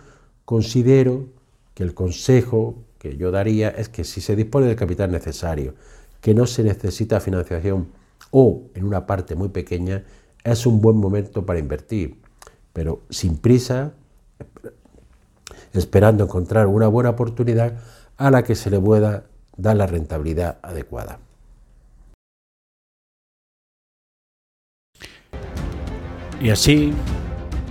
considero 0.45 1.27
que 1.75 1.83
el 1.83 1.95
consejo 1.95 2.77
que 2.99 3.17
yo 3.17 3.31
daría 3.31 3.71
es 3.71 3.89
que 3.89 4.05
si 4.05 4.21
se 4.21 4.37
dispone 4.37 4.67
del 4.67 4.77
capital 4.77 5.11
necesario, 5.11 5.75
que 6.21 6.35
no 6.35 6.47
se 6.47 6.63
necesita 6.63 7.21
financiación 7.21 7.89
o 8.31 8.65
en 8.75 8.85
una 8.85 9.07
parte 9.07 9.35
muy 9.35 9.49
pequeña, 9.49 10.05
es 10.45 10.67
un 10.67 10.81
buen 10.81 10.97
momento 10.97 11.45
para 11.47 11.59
invertir, 11.59 12.21
pero 12.73 13.03
sin 13.11 13.39
prisa, 13.39 13.93
esperando 15.73 16.25
encontrar 16.25 16.67
una 16.67 16.89
buena 16.89 17.11
oportunidad 17.11 17.79
a 18.17 18.31
la 18.31 18.43
que 18.43 18.55
se 18.55 18.71
le 18.71 18.79
pueda 18.79 19.25
dar 19.57 19.77
la 19.77 19.87
rentabilidad 19.87 20.59
adecuada. 20.63 21.19
Y 26.41 26.49
así 26.49 26.93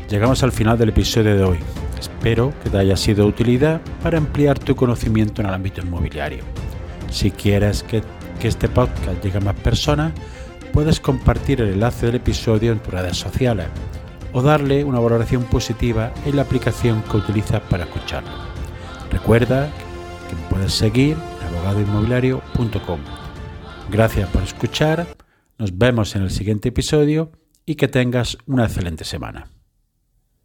llegamos 0.10 0.44
al 0.44 0.52
final 0.52 0.78
del 0.78 0.90
episodio 0.90 1.36
de 1.36 1.44
hoy. 1.44 1.58
Espero 2.00 2.54
que 2.64 2.70
te 2.70 2.78
haya 2.78 2.96
sido 2.96 3.24
de 3.24 3.30
utilidad 3.30 3.82
para 4.04 4.20
ampliar 4.20 4.60
tu 4.60 4.76
conocimiento 4.76 5.42
en 5.42 5.48
el 5.48 5.56
ámbito 5.56 5.82
inmobiliario. 5.82 6.44
Si 7.10 7.32
quieres 7.32 7.82
que, 7.84 8.04
este 8.44 8.70
podcast 8.70 9.22
llegue 9.22 9.40
a 9.40 9.42
más 9.42 9.56
personas, 9.56 10.14
puedes 10.72 11.00
compartir 11.00 11.60
el 11.62 11.74
enlace 11.74 12.06
del 12.06 12.16
episodio 12.16 12.72
en 12.72 12.80
tus 12.80 12.94
redes 12.94 13.18
sociales 13.18 13.68
o 14.32 14.42
darle 14.42 14.84
una 14.84 15.00
valoración 15.00 15.44
positiva 15.44 16.14
en 16.26 16.36
la 16.36 16.44
aplicación 16.44 17.02
que 17.04 17.18
utilizas 17.18 17.62
para 17.62 17.84
escucharlo. 17.84 18.30
Recuerda 19.12 19.70
que 20.30 20.36
me 20.36 20.42
puedes 20.50 20.74
seguir 20.74 21.18
en 21.42 21.56
abogadoinmobiliario.com. 21.58 23.00
Gracias 23.90 24.30
por 24.30 24.44
escuchar, 24.44 25.08
nos 25.58 25.78
vemos 25.78 26.16
en 26.16 26.22
el 26.22 26.30
siguiente 26.30 26.70
episodio 26.70 27.32
y 27.70 27.76
que 27.76 27.88
tengas 27.88 28.36
una 28.48 28.66
excelente 28.66 29.04
semana. 29.04 29.59